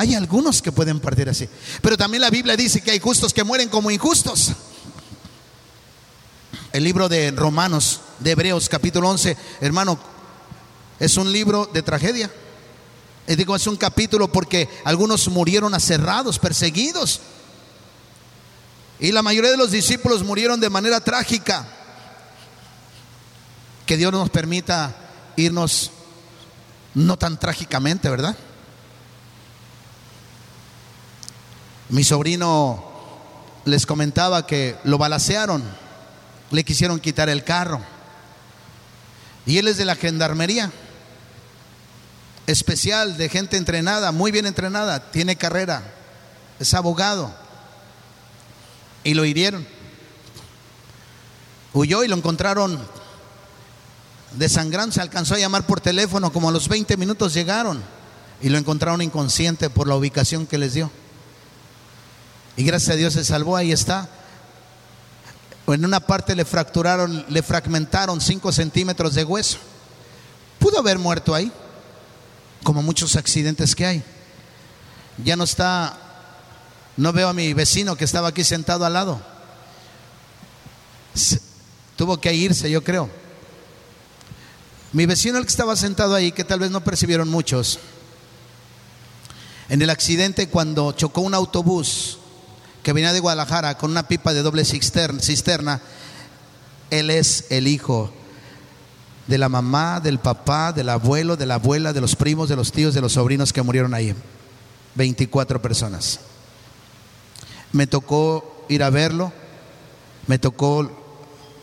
Hay 0.00 0.14
algunos 0.14 0.62
que 0.62 0.72
pueden 0.72 0.98
partir 0.98 1.28
así. 1.28 1.46
Pero 1.82 1.94
también 1.98 2.22
la 2.22 2.30
Biblia 2.30 2.56
dice 2.56 2.80
que 2.80 2.90
hay 2.90 2.98
justos 2.98 3.34
que 3.34 3.44
mueren 3.44 3.68
como 3.68 3.90
injustos. 3.90 4.52
El 6.72 6.84
libro 6.84 7.06
de 7.06 7.30
Romanos, 7.32 8.00
de 8.18 8.30
Hebreos, 8.30 8.70
capítulo 8.70 9.10
11, 9.10 9.36
hermano, 9.60 9.98
es 10.98 11.18
un 11.18 11.30
libro 11.30 11.66
de 11.66 11.82
tragedia. 11.82 12.30
Y 13.28 13.34
digo, 13.34 13.54
es 13.54 13.66
un 13.66 13.76
capítulo 13.76 14.32
porque 14.32 14.70
algunos 14.84 15.28
murieron 15.28 15.74
aserrados, 15.74 16.38
perseguidos. 16.38 17.20
Y 19.00 19.12
la 19.12 19.20
mayoría 19.20 19.50
de 19.50 19.58
los 19.58 19.70
discípulos 19.70 20.24
murieron 20.24 20.60
de 20.60 20.70
manera 20.70 21.00
trágica. 21.02 21.68
Que 23.84 23.98
Dios 23.98 24.12
nos 24.12 24.30
permita 24.30 24.96
irnos 25.36 25.90
no 26.94 27.18
tan 27.18 27.38
trágicamente, 27.38 28.08
¿verdad? 28.08 28.34
Mi 31.90 32.04
sobrino 32.04 32.84
les 33.64 33.84
comentaba 33.84 34.46
que 34.46 34.76
lo 34.84 34.96
balacearon, 34.96 35.62
le 36.52 36.64
quisieron 36.64 37.00
quitar 37.00 37.28
el 37.28 37.42
carro. 37.42 37.80
Y 39.44 39.58
él 39.58 39.66
es 39.66 39.76
de 39.76 39.84
la 39.84 39.96
gendarmería, 39.96 40.70
especial, 42.46 43.16
de 43.16 43.28
gente 43.28 43.56
entrenada, 43.56 44.12
muy 44.12 44.30
bien 44.30 44.46
entrenada, 44.46 45.10
tiene 45.10 45.34
carrera, 45.34 45.82
es 46.60 46.74
abogado. 46.74 47.34
Y 49.02 49.14
lo 49.14 49.24
hirieron. 49.24 49.66
Huyó 51.72 52.04
y 52.04 52.08
lo 52.08 52.16
encontraron 52.16 52.80
desangrando, 54.36 54.94
se 54.94 55.00
alcanzó 55.00 55.34
a 55.34 55.38
llamar 55.38 55.66
por 55.66 55.80
teléfono, 55.80 56.32
como 56.32 56.48
a 56.48 56.52
los 56.52 56.68
20 56.68 56.96
minutos 56.96 57.34
llegaron 57.34 57.82
y 58.40 58.48
lo 58.48 58.58
encontraron 58.58 59.02
inconsciente 59.02 59.70
por 59.70 59.88
la 59.88 59.96
ubicación 59.96 60.46
que 60.46 60.58
les 60.58 60.74
dio. 60.74 60.90
Y 62.60 62.62
gracias 62.62 62.90
a 62.90 62.96
Dios 62.96 63.14
se 63.14 63.24
salvó, 63.24 63.56
ahí 63.56 63.72
está. 63.72 64.06
En 65.66 65.82
una 65.82 65.98
parte 65.98 66.36
le 66.36 66.44
fracturaron, 66.44 67.24
le 67.30 67.42
fragmentaron 67.42 68.20
5 68.20 68.52
centímetros 68.52 69.14
de 69.14 69.24
hueso. 69.24 69.56
Pudo 70.58 70.80
haber 70.80 70.98
muerto 70.98 71.34
ahí, 71.34 71.50
como 72.62 72.82
muchos 72.82 73.16
accidentes 73.16 73.74
que 73.74 73.86
hay. 73.86 74.04
Ya 75.24 75.36
no 75.36 75.44
está, 75.44 75.98
no 76.98 77.14
veo 77.14 77.28
a 77.28 77.32
mi 77.32 77.54
vecino 77.54 77.96
que 77.96 78.04
estaba 78.04 78.28
aquí 78.28 78.44
sentado 78.44 78.84
al 78.84 78.92
lado. 78.92 79.22
Tuvo 81.96 82.20
que 82.20 82.34
irse, 82.34 82.70
yo 82.70 82.84
creo. 82.84 83.08
Mi 84.92 85.06
vecino, 85.06 85.38
el 85.38 85.44
que 85.44 85.50
estaba 85.50 85.76
sentado 85.76 86.14
ahí, 86.14 86.30
que 86.30 86.44
tal 86.44 86.60
vez 86.60 86.70
no 86.70 86.84
percibieron 86.84 87.30
muchos, 87.30 87.78
en 89.70 89.80
el 89.80 89.88
accidente 89.88 90.50
cuando 90.50 90.92
chocó 90.92 91.22
un 91.22 91.32
autobús 91.32 92.19
que 92.82 92.92
venía 92.92 93.12
de 93.12 93.20
Guadalajara 93.20 93.76
con 93.76 93.90
una 93.90 94.08
pipa 94.08 94.32
de 94.32 94.42
doble 94.42 94.64
cisterna, 94.64 95.80
él 96.90 97.10
es 97.10 97.46
el 97.50 97.68
hijo 97.68 98.12
de 99.26 99.38
la 99.38 99.48
mamá, 99.48 100.00
del 100.00 100.18
papá, 100.18 100.72
del 100.72 100.88
abuelo, 100.88 101.36
de 101.36 101.46
la 101.46 101.54
abuela, 101.54 101.92
de 101.92 102.00
los 102.00 102.16
primos, 102.16 102.48
de 102.48 102.56
los 102.56 102.72
tíos, 102.72 102.94
de 102.94 103.00
los 103.00 103.12
sobrinos 103.12 103.52
que 103.52 103.62
murieron 103.62 103.94
ahí. 103.94 104.14
24 104.96 105.62
personas. 105.62 106.20
Me 107.72 107.86
tocó 107.86 108.64
ir 108.68 108.82
a 108.82 108.90
verlo, 108.90 109.32
me 110.26 110.38
tocó, 110.38 110.90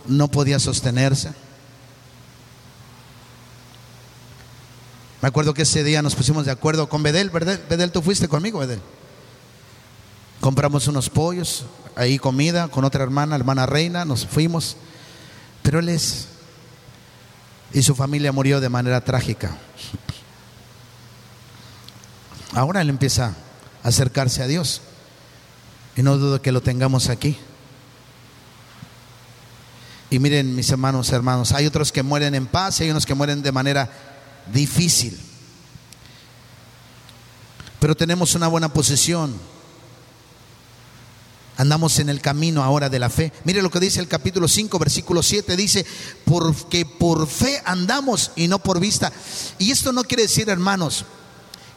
no 0.05 0.29
podía 0.29 0.59
sostenerse. 0.59 1.33
Me 5.21 5.27
acuerdo 5.27 5.53
que 5.53 5.63
ese 5.63 5.83
día 5.83 6.01
nos 6.01 6.15
pusimos 6.15 6.45
de 6.45 6.51
acuerdo 6.51 6.87
con 6.87 7.03
Bedel, 7.03 7.31
¿verdad? 7.31 7.59
Bedel, 7.69 7.91
tú 7.91 8.01
fuiste 8.01 8.27
conmigo, 8.27 8.59
Bedel. 8.59 8.79
Compramos 10.39 10.87
unos 10.87 11.09
pollos, 11.09 11.65
ahí 11.95 12.19
comida 12.19 12.67
con 12.67 12.85
otra 12.85 13.03
hermana, 13.03 13.35
hermana 13.35 13.65
Reina, 13.65 14.05
nos 14.05 14.25
fuimos. 14.25 14.77
Pero 15.63 15.79
él 15.79 15.89
es... 15.89 16.27
Y 17.73 17.81
su 17.81 17.95
familia 17.95 18.31
murió 18.31 18.61
de 18.61 18.69
manera 18.69 19.01
trágica. 19.01 19.57
Ahora 22.53 22.81
él 22.81 22.89
empieza 22.89 23.35
a 23.83 23.87
acercarse 23.87 24.41
a 24.41 24.47
Dios. 24.47 24.81
Y 25.95 26.03
no 26.03 26.17
dudo 26.17 26.41
que 26.41 26.51
lo 26.51 26.61
tengamos 26.61 27.09
aquí. 27.09 27.37
Y 30.09 30.19
miren, 30.19 30.55
mis 30.55 30.69
hermanos, 30.69 31.11
hermanos, 31.11 31.51
hay 31.51 31.65
otros 31.65 31.91
que 31.91 32.03
mueren 32.03 32.35
en 32.35 32.45
paz 32.47 32.79
y 32.79 32.83
hay 32.83 32.91
unos 32.91 33.05
que 33.05 33.15
mueren 33.15 33.41
de 33.41 33.51
manera 33.51 33.91
difícil. 34.53 35.19
Pero 37.79 37.95
tenemos 37.95 38.33
una 38.35 38.47
buena 38.47 38.71
posición 38.71 39.37
Andamos 41.57 41.97
en 41.97 42.09
el 42.09 42.21
camino 42.21 42.63
ahora 42.63 42.87
de 42.87 42.99
la 42.99 43.09
fe. 43.09 43.33
Mire 43.43 43.63
lo 43.63 43.71
que 43.71 43.79
dice 43.79 43.99
el 43.99 44.07
capítulo 44.07 44.47
5, 44.47 44.77
versículo 44.77 45.23
7. 45.23 45.57
Dice, 45.57 45.85
porque 46.23 46.85
por 46.85 47.27
fe 47.27 47.61
andamos 47.65 48.31
y 48.35 48.47
no 48.47 48.59
por 48.59 48.79
vista. 48.79 49.11
Y 49.57 49.71
esto 49.71 49.91
no 49.91 50.03
quiere 50.03 50.23
decir, 50.23 50.49
hermanos, 50.49 51.05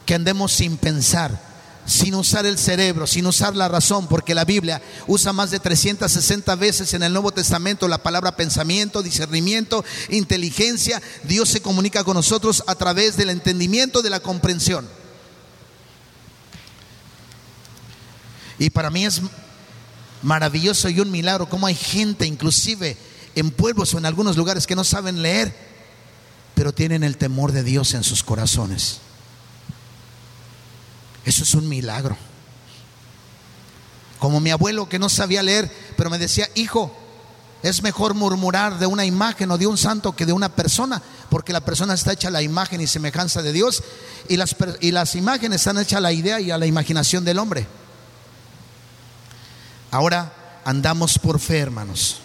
que 0.05 0.13
andemos 0.13 0.51
sin 0.51 0.77
pensar, 0.77 1.41
sin 1.87 2.13
usar 2.13 2.45
el 2.45 2.59
cerebro, 2.59 3.07
sin 3.07 3.25
usar 3.25 3.55
la 3.55 3.69
razón, 3.69 4.07
porque 4.07 4.35
la 4.35 4.45
Biblia 4.45 4.83
usa 5.07 5.33
más 5.33 5.49
de 5.49 5.59
360 5.59 6.55
veces 6.57 6.93
en 6.93 7.01
el 7.01 7.11
Nuevo 7.11 7.31
Testamento 7.31 7.87
la 7.87 8.03
palabra 8.03 8.35
pensamiento, 8.35 9.01
discernimiento, 9.01 9.83
inteligencia. 10.09 11.01
Dios 11.23 11.49
se 11.49 11.61
comunica 11.61 12.03
con 12.03 12.13
nosotros 12.13 12.63
a 12.67 12.75
través 12.75 13.17
del 13.17 13.31
entendimiento, 13.31 14.03
de 14.03 14.11
la 14.11 14.19
comprensión. 14.19 14.87
Y 18.59 18.69
para 18.69 18.91
mí 18.91 19.07
es 19.07 19.21
maravilloso 20.21 20.89
y 20.89 20.99
un 20.99 21.11
milagro 21.11 21.49
cómo 21.49 21.67
hay 21.67 21.75
gente, 21.75 22.25
inclusive 22.25 22.97
en 23.35 23.51
pueblos 23.51 23.93
o 23.93 23.97
en 23.97 24.05
algunos 24.05 24.37
lugares 24.37 24.67
que 24.67 24.75
no 24.75 24.83
saben 24.83 25.21
leer, 25.21 25.53
pero 26.53 26.73
tienen 26.73 27.03
el 27.03 27.17
temor 27.17 27.51
de 27.51 27.63
Dios 27.63 27.93
en 27.93 28.03
sus 28.03 28.23
corazones. 28.23 28.99
Eso 31.25 31.43
es 31.43 31.53
un 31.53 31.69
milagro. 31.69 32.17
Como 34.19 34.39
mi 34.39 34.51
abuelo 34.51 34.89
que 34.89 34.99
no 34.99 35.09
sabía 35.09 35.41
leer, 35.41 35.71
pero 35.97 36.09
me 36.09 36.19
decía, 36.19 36.47
hijo, 36.55 36.95
es 37.63 37.83
mejor 37.83 38.13
murmurar 38.13 38.79
de 38.79 38.85
una 38.85 39.05
imagen 39.05 39.51
o 39.51 39.57
de 39.57 39.67
un 39.67 39.77
santo 39.77 40.15
que 40.15 40.25
de 40.25 40.33
una 40.33 40.55
persona, 40.55 41.01
porque 41.29 41.53
la 41.53 41.63
persona 41.63 41.93
está 41.93 42.13
hecha 42.13 42.27
a 42.27 42.31
la 42.31 42.41
imagen 42.41 42.81
y 42.81 42.87
semejanza 42.87 43.41
de 43.41 43.53
Dios 43.53 43.83
y 44.27 44.37
las, 44.37 44.55
y 44.79 44.91
las 44.91 45.15
imágenes 45.15 45.61
están 45.61 45.77
hechas 45.77 45.97
a 45.97 46.01
la 46.01 46.11
idea 46.11 46.39
y 46.39 46.51
a 46.51 46.57
la 46.57 46.65
imaginación 46.65 47.23
del 47.23 47.39
hombre. 47.39 47.67
Ahora 49.91 50.61
andamos 50.65 51.19
por 51.19 51.39
fe, 51.39 51.59
hermanos. 51.59 52.17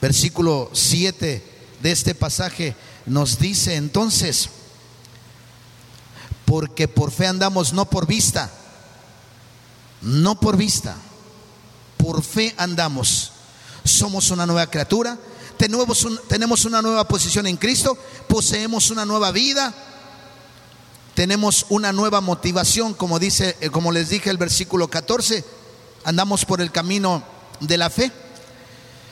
Versículo 0.00 0.70
7 0.72 1.44
de 1.82 1.92
este 1.92 2.14
pasaje 2.14 2.76
nos 3.06 3.38
dice 3.38 3.74
entonces, 3.74 4.48
porque 6.44 6.86
por 6.86 7.10
fe 7.10 7.26
andamos 7.26 7.72
no 7.72 7.90
por 7.90 8.06
vista, 8.06 8.50
no 10.02 10.38
por 10.38 10.56
vista, 10.56 10.96
por 11.96 12.22
fe 12.22 12.54
andamos 12.56 13.32
somos 13.88 14.30
una 14.30 14.46
nueva 14.46 14.68
criatura, 14.68 15.18
tenemos, 15.56 16.06
tenemos 16.28 16.64
una 16.64 16.82
nueva 16.82 17.08
posición 17.08 17.46
en 17.46 17.56
Cristo, 17.56 17.96
poseemos 18.28 18.90
una 18.90 19.04
nueva 19.04 19.32
vida, 19.32 19.74
tenemos 21.14 21.66
una 21.68 21.92
nueva 21.92 22.20
motivación, 22.20 22.94
como 22.94 23.18
dice, 23.18 23.56
eh, 23.60 23.70
como 23.70 23.90
les 23.90 24.10
dije 24.10 24.30
el 24.30 24.36
versículo 24.36 24.88
14, 24.88 25.44
andamos 26.08 26.46
por 26.46 26.62
el 26.62 26.72
camino 26.72 27.22
de 27.60 27.76
la 27.76 27.90
fe. 27.90 28.10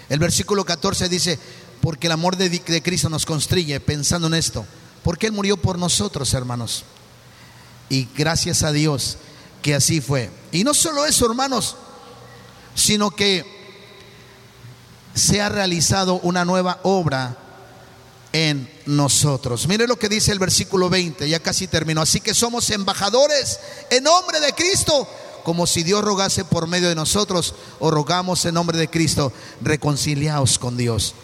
El 0.09 0.19
versículo 0.19 0.65
14 0.65 1.11
dice, 1.11 1.39
porque 1.83 2.07
el 2.07 2.13
amor 2.15 2.37
de, 2.37 2.83
Cristo 2.83 3.11
nos 3.11 3.27
constriñe 3.27 3.81
pensando 3.81 4.29
en 4.29 4.35
esto, 4.35 4.65
porque 5.03 5.27
Él 5.27 5.33
murió 5.33 5.59
por 5.59 5.79
nosotros, 5.79 6.33
hermanos. 6.33 6.85
Y 7.91 8.09
gracias 8.17 8.63
a 8.63 8.73
Dios 8.73 9.19
que 9.61 9.75
así 9.75 10.01
fue. 10.01 10.31
Y 10.53 10.65
no 10.65 10.73
solo 10.73 11.05
eso, 11.05 11.27
hermanos, 11.27 11.77
sino 12.75 13.11
que 13.11 13.45
se 15.13 15.43
ha 15.43 15.51
realizado 15.51 16.15
una 16.21 16.47
nueva 16.47 16.81
obra 16.83 17.37
en 18.33 18.71
nosotros. 18.87 19.69
Mire 19.69 19.87
lo 19.87 19.99
que 19.99 20.09
dice 20.09 20.33
el 20.33 20.39
versículo 20.39 20.89
20, 20.89 21.29
ya 21.29 21.41
casi 21.41 21.67
terminó. 21.67 22.01
Así 22.01 22.21
que 22.21 22.33
somos 22.33 22.71
embajadores 22.71 23.61
en 23.91 24.05
nombre 24.05 24.41
de 24.41 24.55
Cristo, 24.55 25.07
como 25.47 25.69
si 25.69 25.85
Dios 25.85 26.03
rogase 26.03 26.45
por 26.45 26.67
medio 26.67 26.89
de 26.89 26.97
nosotros, 26.97 27.55
o 27.79 27.89
rogamos 27.89 28.45
en 28.47 28.55
nombre 28.55 28.77
de 28.79 28.91
Cristo, 28.91 29.33
reconciliaos 29.61 30.59
con 30.59 30.77
Dios. 30.77 31.15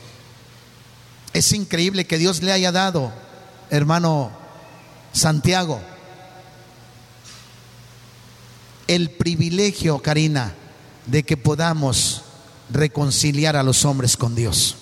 Es 1.32 1.50
increíble 1.52 2.06
que 2.06 2.18
Dios 2.18 2.40
le 2.40 2.52
haya 2.52 2.70
dado, 2.70 3.12
hermano 3.68 4.30
Santiago, 5.12 5.80
el 8.86 9.10
privilegio, 9.10 9.98
Karina, 9.98 10.54
de 11.06 11.24
que 11.24 11.36
podamos 11.36 12.22
reconciliar 12.70 13.56
a 13.56 13.64
los 13.64 13.84
hombres 13.84 14.16
con 14.16 14.36
Dios. 14.36 14.76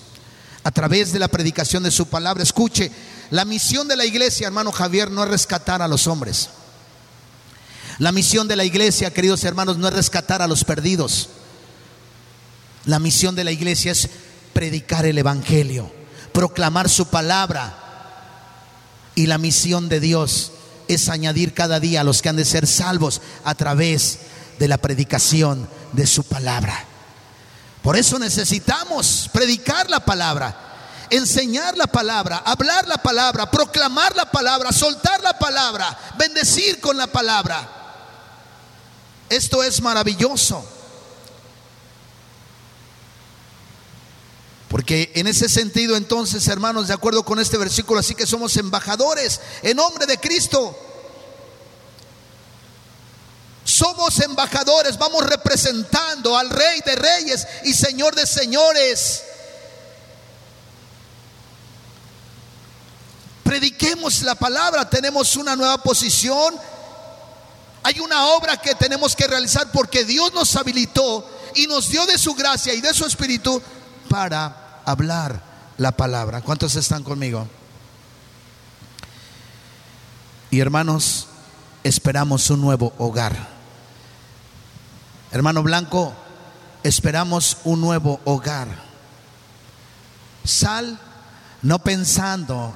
A 0.63 0.69
través 0.69 1.13
de 1.13 1.17
la 1.17 1.29
predicación 1.29 1.81
de 1.81 1.89
su 1.89 2.05
palabra, 2.05 2.43
escuche, 2.43 2.91
la 3.31 3.45
misión 3.45 3.87
de 3.87 3.97
la 3.97 4.05
iglesia, 4.05 4.45
hermano 4.45 4.71
Javier, 4.71 5.09
no 5.09 5.23
es 5.23 5.31
rescatar 5.31 5.81
a 5.81 5.87
los 5.87 6.05
hombres. 6.05 6.51
La 8.01 8.11
misión 8.11 8.47
de 8.47 8.55
la 8.55 8.63
iglesia, 8.63 9.13
queridos 9.13 9.43
hermanos, 9.43 9.77
no 9.77 9.87
es 9.87 9.93
rescatar 9.93 10.41
a 10.41 10.47
los 10.47 10.63
perdidos. 10.63 11.29
La 12.85 12.97
misión 12.97 13.35
de 13.35 13.43
la 13.43 13.51
iglesia 13.51 13.91
es 13.91 14.09
predicar 14.53 15.05
el 15.05 15.19
Evangelio, 15.19 15.91
proclamar 16.33 16.89
su 16.89 17.05
palabra. 17.05 17.77
Y 19.13 19.27
la 19.27 19.37
misión 19.37 19.87
de 19.87 19.99
Dios 19.99 20.51
es 20.87 21.09
añadir 21.09 21.53
cada 21.53 21.79
día 21.79 22.01
a 22.01 22.03
los 22.03 22.23
que 22.23 22.29
han 22.29 22.37
de 22.37 22.43
ser 22.43 22.65
salvos 22.65 23.21
a 23.43 23.53
través 23.53 24.17
de 24.57 24.67
la 24.67 24.79
predicación 24.79 25.69
de 25.91 26.07
su 26.07 26.23
palabra. 26.23 26.83
Por 27.83 27.97
eso 27.97 28.17
necesitamos 28.17 29.29
predicar 29.31 29.91
la 29.91 30.03
palabra, 30.03 31.05
enseñar 31.11 31.77
la 31.77 31.85
palabra, 31.85 32.37
hablar 32.37 32.87
la 32.87 32.97
palabra, 32.97 33.51
proclamar 33.51 34.15
la 34.15 34.25
palabra, 34.31 34.71
soltar 34.71 35.21
la 35.21 35.37
palabra, 35.37 36.15
bendecir 36.17 36.79
con 36.79 36.97
la 36.97 37.05
palabra. 37.05 37.77
Esto 39.31 39.63
es 39.63 39.81
maravilloso. 39.81 40.63
Porque 44.69 45.11
en 45.15 45.27
ese 45.27 45.49
sentido 45.49 45.95
entonces, 45.95 46.47
hermanos, 46.47 46.87
de 46.87 46.93
acuerdo 46.93 47.23
con 47.23 47.39
este 47.39 47.57
versículo, 47.57 47.99
así 47.99 48.13
que 48.13 48.27
somos 48.27 48.55
embajadores 48.57 49.41
en 49.63 49.77
nombre 49.77 50.05
de 50.05 50.17
Cristo 50.19 50.77
somos 53.63 54.19
embajadores, 54.19 54.97
vamos 54.97 55.25
representando 55.25 56.37
al 56.37 56.49
Rey 56.49 56.81
de 56.85 56.95
Reyes 56.95 57.47
y 57.63 57.73
Señor 57.73 58.15
de 58.15 58.27
Señores. 58.27 59.23
Prediquemos 63.43 64.21
la 64.23 64.35
palabra, 64.35 64.89
tenemos 64.89 65.35
una 65.35 65.55
nueva 65.55 65.81
posición. 65.81 66.55
Hay 67.83 67.99
una 67.99 68.27
obra 68.27 68.57
que 68.57 68.75
tenemos 68.75 69.15
que 69.15 69.27
realizar 69.27 69.71
porque 69.71 70.05
Dios 70.05 70.33
nos 70.33 70.55
habilitó 70.55 71.27
y 71.55 71.67
nos 71.67 71.89
dio 71.89 72.05
de 72.05 72.17
su 72.17 72.33
gracia 72.35 72.73
y 72.73 72.81
de 72.81 72.93
su 72.93 73.05
espíritu 73.05 73.61
para 74.09 74.81
hablar 74.85 75.41
la 75.77 75.91
palabra. 75.91 76.41
¿Cuántos 76.41 76.75
están 76.75 77.03
conmigo? 77.03 77.47
Y 80.51 80.59
hermanos, 80.59 81.27
esperamos 81.83 82.49
un 82.49 82.61
nuevo 82.61 82.93
hogar. 82.97 83.47
Hermano 85.31 85.63
Blanco, 85.63 86.13
esperamos 86.83 87.57
un 87.63 87.81
nuevo 87.81 88.19
hogar. 88.25 88.67
Sal 90.43 90.99
no 91.61 91.79
pensando 91.79 92.75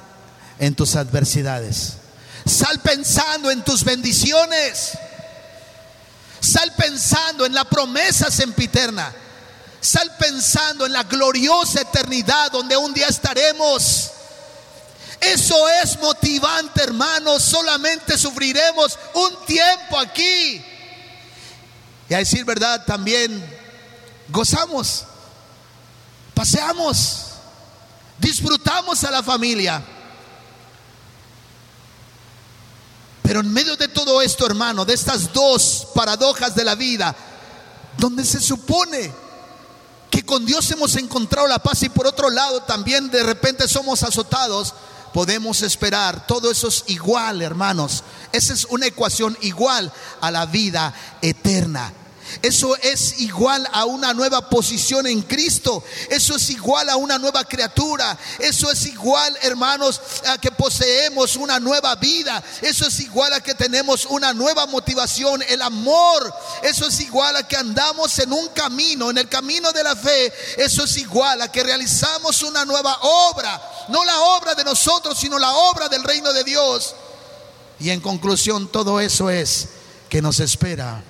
en 0.58 0.74
tus 0.74 0.96
adversidades. 0.96 1.98
Sal 2.46 2.80
pensando 2.80 3.50
en 3.50 3.64
tus 3.64 3.82
bendiciones. 3.82 4.92
Sal 6.40 6.72
pensando 6.76 7.44
en 7.44 7.52
la 7.52 7.64
promesa 7.64 8.30
sempiterna. 8.30 9.12
Sal 9.80 10.16
pensando 10.18 10.86
en 10.86 10.92
la 10.92 11.02
gloriosa 11.02 11.80
eternidad 11.80 12.52
donde 12.52 12.76
un 12.76 12.94
día 12.94 13.08
estaremos. 13.08 14.12
Eso 15.20 15.68
es 15.82 15.98
motivante, 15.98 16.82
hermanos. 16.82 17.42
Solamente 17.42 18.16
sufriremos 18.16 18.96
un 19.14 19.44
tiempo 19.44 19.98
aquí. 19.98 20.64
Y 22.08 22.14
a 22.14 22.18
decir 22.18 22.44
verdad, 22.44 22.84
también 22.84 23.44
gozamos, 24.28 25.04
paseamos, 26.34 27.26
disfrutamos 28.18 29.02
a 29.02 29.10
la 29.10 29.22
familia. 29.24 29.82
Pero 33.26 33.40
en 33.40 33.52
medio 33.52 33.74
de 33.74 33.88
todo 33.88 34.22
esto, 34.22 34.46
hermano, 34.46 34.84
de 34.84 34.94
estas 34.94 35.32
dos 35.32 35.88
paradojas 35.96 36.54
de 36.54 36.64
la 36.64 36.76
vida, 36.76 37.12
donde 37.98 38.24
se 38.24 38.38
supone 38.38 39.12
que 40.08 40.24
con 40.24 40.46
Dios 40.46 40.70
hemos 40.70 40.94
encontrado 40.94 41.48
la 41.48 41.58
paz 41.58 41.82
y 41.82 41.88
por 41.88 42.06
otro 42.06 42.30
lado 42.30 42.62
también 42.62 43.10
de 43.10 43.24
repente 43.24 43.66
somos 43.66 44.04
azotados, 44.04 44.74
podemos 45.12 45.62
esperar. 45.62 46.24
Todo 46.28 46.52
eso 46.52 46.68
es 46.68 46.84
igual, 46.86 47.42
hermanos. 47.42 48.04
Esa 48.30 48.52
es 48.52 48.64
una 48.66 48.86
ecuación 48.86 49.36
igual 49.40 49.92
a 50.20 50.30
la 50.30 50.46
vida 50.46 50.94
eterna. 51.20 51.92
Eso 52.42 52.76
es 52.76 53.20
igual 53.20 53.66
a 53.72 53.84
una 53.84 54.12
nueva 54.12 54.48
posición 54.48 55.06
en 55.06 55.22
Cristo. 55.22 55.82
Eso 56.10 56.36
es 56.36 56.50
igual 56.50 56.88
a 56.90 56.96
una 56.96 57.18
nueva 57.18 57.44
criatura. 57.44 58.16
Eso 58.38 58.70
es 58.70 58.86
igual, 58.86 59.36
hermanos, 59.42 60.00
a 60.26 60.38
que 60.38 60.50
poseemos 60.50 61.36
una 61.36 61.58
nueva 61.58 61.94
vida. 61.96 62.42
Eso 62.62 62.86
es 62.86 63.00
igual 63.00 63.32
a 63.32 63.40
que 63.40 63.54
tenemos 63.54 64.06
una 64.06 64.32
nueva 64.32 64.66
motivación, 64.66 65.42
el 65.48 65.62
amor. 65.62 66.32
Eso 66.62 66.86
es 66.86 67.00
igual 67.00 67.36
a 67.36 67.46
que 67.46 67.56
andamos 67.56 68.18
en 68.18 68.32
un 68.32 68.48
camino, 68.48 69.10
en 69.10 69.18
el 69.18 69.28
camino 69.28 69.72
de 69.72 69.82
la 69.82 69.96
fe. 69.96 70.32
Eso 70.56 70.84
es 70.84 70.96
igual 70.96 71.42
a 71.42 71.50
que 71.50 71.62
realizamos 71.62 72.42
una 72.42 72.64
nueva 72.64 72.98
obra. 73.02 73.86
No 73.88 74.04
la 74.04 74.20
obra 74.20 74.54
de 74.54 74.64
nosotros, 74.64 75.18
sino 75.18 75.38
la 75.38 75.52
obra 75.52 75.88
del 75.88 76.04
reino 76.04 76.32
de 76.32 76.44
Dios. 76.44 76.94
Y 77.78 77.90
en 77.90 78.00
conclusión, 78.00 78.68
todo 78.68 79.00
eso 79.00 79.30
es 79.30 79.68
que 80.08 80.22
nos 80.22 80.40
espera 80.40 81.02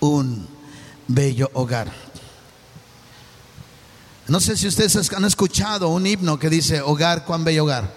un 0.00 0.46
bello 1.06 1.50
hogar. 1.54 1.92
No 4.28 4.40
sé 4.40 4.56
si 4.56 4.68
ustedes 4.68 5.12
han 5.12 5.24
escuchado 5.24 5.88
un 5.88 6.06
himno 6.06 6.38
que 6.38 6.50
dice, 6.50 6.82
hogar, 6.82 7.24
cuán 7.24 7.44
bello 7.44 7.64
hogar. 7.64 7.92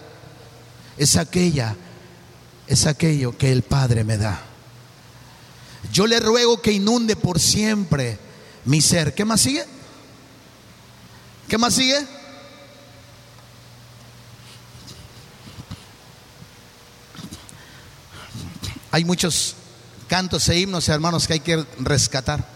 Es 0.96 1.16
aquella, 1.16 1.76
es 2.66 2.86
aquello 2.86 3.36
que 3.36 3.52
el 3.52 3.62
Padre 3.62 4.02
me 4.02 4.16
da. 4.16 4.40
Yo 5.92 6.06
le 6.06 6.20
ruego 6.20 6.62
que 6.62 6.72
inunde 6.72 7.16
por 7.16 7.38
siempre 7.38 8.18
mi 8.64 8.80
ser. 8.80 9.14
¿Qué 9.14 9.24
más 9.24 9.42
sigue? 9.42 9.64
¿Qué 11.48 11.58
más 11.58 11.74
sigue? 11.74 11.98
Hay 18.90 19.04
muchos 19.04 19.56
cantos 20.12 20.46
e 20.50 20.60
himnos, 20.60 20.90
hermanos, 20.90 21.26
que 21.26 21.32
hay 21.32 21.40
que 21.40 21.64
rescatar. 21.78 22.46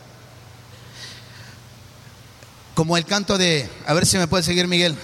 Como 2.74 2.98
el 2.98 3.06
canto 3.06 3.38
de, 3.38 3.66
a 3.86 3.94
ver 3.94 4.04
si 4.04 4.18
me 4.18 4.26
puede 4.26 4.42
seguir 4.42 4.68
Miguel. 4.68 4.94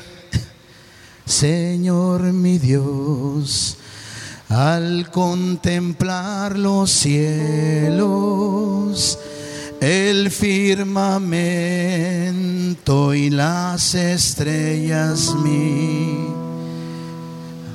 Señor 1.25 2.25
mi 2.25 2.59
Dios, 2.59 3.79
al 4.51 5.11
contemplar 5.11 6.59
los 6.59 6.91
cielos, 6.91 7.99
el 9.81 10.31
firmamento 10.31 11.25
y 13.15 13.31
las 13.31 13.95
estrellas 13.95 15.35
mi, 15.37 16.27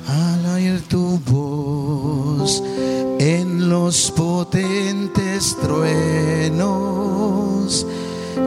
al 0.06 0.46
oír 0.46 0.82
tu 0.82 1.18
voz 1.26 2.62
los 3.68 4.10
potentes 4.12 5.56
truenos 5.60 7.06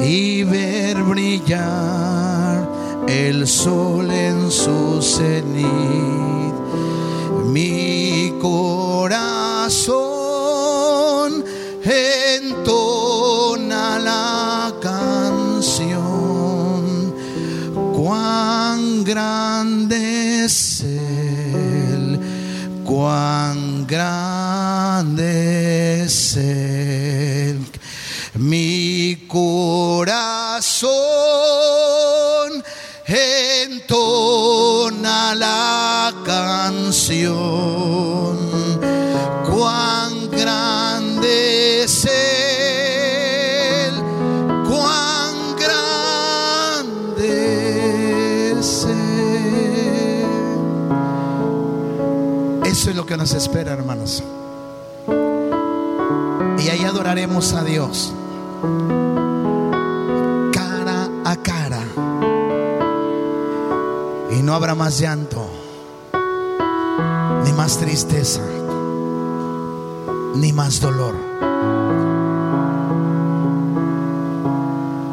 y 0.02 0.44
ver 0.44 1.04
brillar 1.04 2.68
el 3.08 3.48
sol 3.48 4.10
en 4.10 4.50
su 4.50 5.00
cenit, 5.02 6.56
mi 7.46 8.34
corazón 8.42 9.22
entona 12.34 14.00
la 14.00 14.74
canción, 14.82 16.02
cuán 17.94 19.04
grande 19.04 20.46
es 20.46 20.82
él, 20.82 22.20
cuán 22.84 23.86
grande 23.86 24.51
es 25.02 26.38
él, 26.38 27.60
mi 28.36 29.26
corazón 29.28 30.92
entona 33.08 35.34
la 35.36 36.14
canción. 36.26 37.32
Cuán 39.50 40.30
grande 40.32 41.84
es 41.84 42.06
Él, 42.06 43.94
cuán 44.68 45.56
grande 46.78 48.52
es 48.52 48.86
Él. 48.86 48.92
Eso 52.66 52.90
es 52.90 52.96
lo 52.96 53.06
que 53.06 53.18
nos 53.18 53.34
espera, 53.34 53.74
hermanos. 53.74 54.24
Adoraremos 57.12 57.52
a 57.52 57.66
Dios 57.66 58.14
cara 60.54 61.10
a 61.26 61.36
cara. 61.36 61.82
Y 64.32 64.42
no 64.42 64.54
habrá 64.54 64.76
más 64.76 64.98
llanto, 64.98 65.46
ni 67.44 67.52
más 67.52 67.80
tristeza, 67.80 68.40
ni 70.36 70.54
más 70.54 70.80
dolor. 70.80 71.16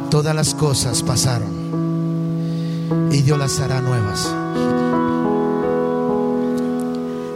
Todas 0.08 0.36
las 0.36 0.54
cosas 0.54 1.02
pasaron 1.02 1.50
y 3.10 3.22
Dios 3.22 3.40
las 3.40 3.58
hará 3.58 3.80
nuevas. 3.80 4.32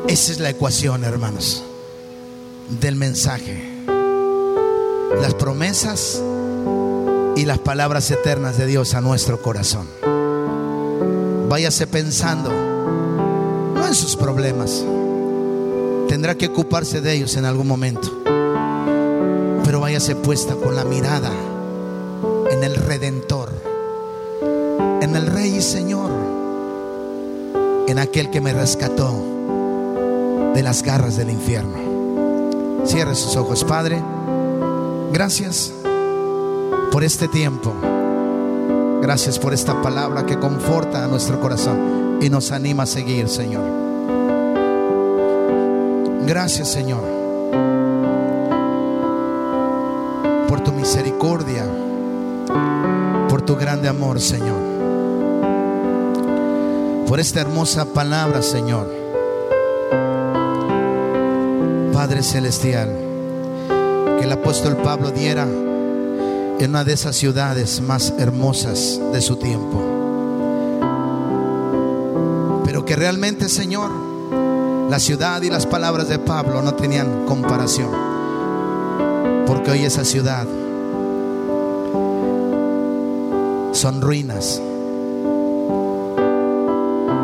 Esa 0.07 0.33
es 0.33 0.39
la 0.39 0.51
ecuación, 0.51 1.03
hermanos, 1.03 1.65
del 2.81 2.95
mensaje. 2.95 3.72
Las 5.21 5.35
promesas 5.35 6.23
y 7.37 7.45
las 7.45 7.59
palabras 7.59 8.11
eternas 8.11 8.59
de 8.59 8.67
Dios 8.67 8.95
a 8.95 9.01
nuestro 9.01 9.41
corazón. 9.41 9.87
Váyase 11.49 11.87
pensando, 11.87 12.51
no 12.51 13.87
en 13.87 13.95
sus 13.95 14.17
problemas, 14.17 14.85
tendrá 16.09 16.35
que 16.35 16.47
ocuparse 16.47 17.01
de 17.01 17.13
ellos 17.13 17.37
en 17.37 17.45
algún 17.45 17.67
momento, 17.67 18.11
pero 19.65 19.81
váyase 19.81 20.17
puesta 20.17 20.55
con 20.55 20.75
la 20.75 20.85
mirada 20.85 21.31
en 22.51 22.65
el 22.65 22.75
Redentor, 22.75 23.51
en 25.01 25.17
el 25.17 25.27
Rey 25.27 25.57
y 25.57 25.63
Señor, 25.63 26.11
en 27.87 27.99
aquel 27.99 28.31
que 28.31 28.41
me 28.41 28.53
rescató 28.53 29.13
de 30.55 30.63
las 30.63 30.83
garras 30.83 31.17
del 31.17 31.31
infierno. 31.31 32.85
Cierre 32.85 33.15
sus 33.15 33.37
ojos, 33.37 33.65
Padre. 33.65 34.03
Gracias 35.23 35.73
por 36.91 37.05
este 37.05 37.29
tiempo. 37.29 37.73
Gracias 39.01 39.39
por 39.39 39.55
esta 39.55 39.81
palabra 39.81 40.27
que 40.27 40.37
conforta 40.37 41.05
a 41.05 41.07
nuestro 41.07 41.39
corazón 41.39 42.19
y 42.21 42.29
nos 42.29 42.51
anima 42.51 42.83
a 42.83 42.87
seguir, 42.87 43.29
Señor. 43.29 43.63
Gracias, 46.27 46.73
Señor, 46.73 47.05
por 50.49 50.61
tu 50.65 50.73
misericordia, 50.73 51.67
por 53.29 53.43
tu 53.43 53.55
grande 53.55 53.89
amor, 53.89 54.21
Señor. 54.21 54.59
Por 57.07 57.21
esta 57.21 57.43
hermosa 57.43 57.85
palabra, 57.85 58.43
Señor. 58.43 58.93
Padre 61.93 62.25
Celestial, 62.25 63.12
que 64.23 64.27
el 64.27 64.33
apóstol 64.33 64.77
Pablo 64.77 65.11
diera 65.11 65.43
en 65.43 66.71
una 66.71 66.85
de 66.85 66.93
esas 66.93 67.17
ciudades 67.17 67.81
más 67.81 68.15
hermosas 68.19 69.01
de 69.13 69.21
su 69.21 69.35
tiempo. 69.35 69.83
Pero 72.65 72.85
que 72.85 72.95
realmente, 72.95 73.49
Señor, 73.49 73.91
la 74.89 75.01
ciudad 75.01 75.43
y 75.43 75.51
las 75.51 75.67
palabras 75.67 76.09
de 76.09 76.21
Pablo 76.21 76.63
no 76.63 76.73
tenían 76.75 77.27
comparación. 77.27 77.89
Porque 79.45 79.73
hoy 79.73 79.85
esa 79.85 80.05
ciudad 80.05 80.47
son 83.73 84.01
ruinas. 84.01 84.63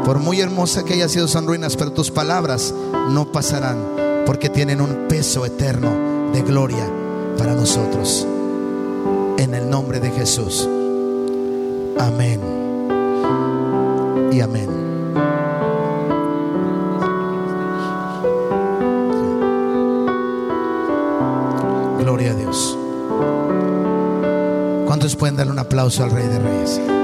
Por 0.04 0.18
muy 0.18 0.40
hermosa 0.40 0.84
que 0.84 0.94
haya 0.94 1.08
sido, 1.08 1.28
son 1.28 1.46
ruinas, 1.46 1.76
pero 1.76 1.92
tus 1.92 2.10
palabras 2.10 2.74
no 3.10 3.30
pasarán 3.30 3.76
porque 4.26 4.48
tienen 4.48 4.80
un 4.80 5.06
peso 5.06 5.46
eterno 5.46 6.07
de 6.32 6.42
gloria 6.42 6.90
para 7.36 7.54
nosotros 7.54 8.26
en 9.38 9.54
el 9.54 9.70
nombre 9.70 10.00
de 10.00 10.10
Jesús. 10.10 10.68
Amén. 11.98 12.40
Y 14.32 14.40
amén. 14.40 14.68
Gloria 21.98 22.32
a 22.32 22.34
Dios. 22.34 22.78
¿Cuántos 24.86 25.16
pueden 25.16 25.36
darle 25.36 25.52
un 25.52 25.58
aplauso 25.58 26.04
al 26.04 26.10
Rey 26.10 26.26
de 26.26 26.38
Reyes? 26.38 26.97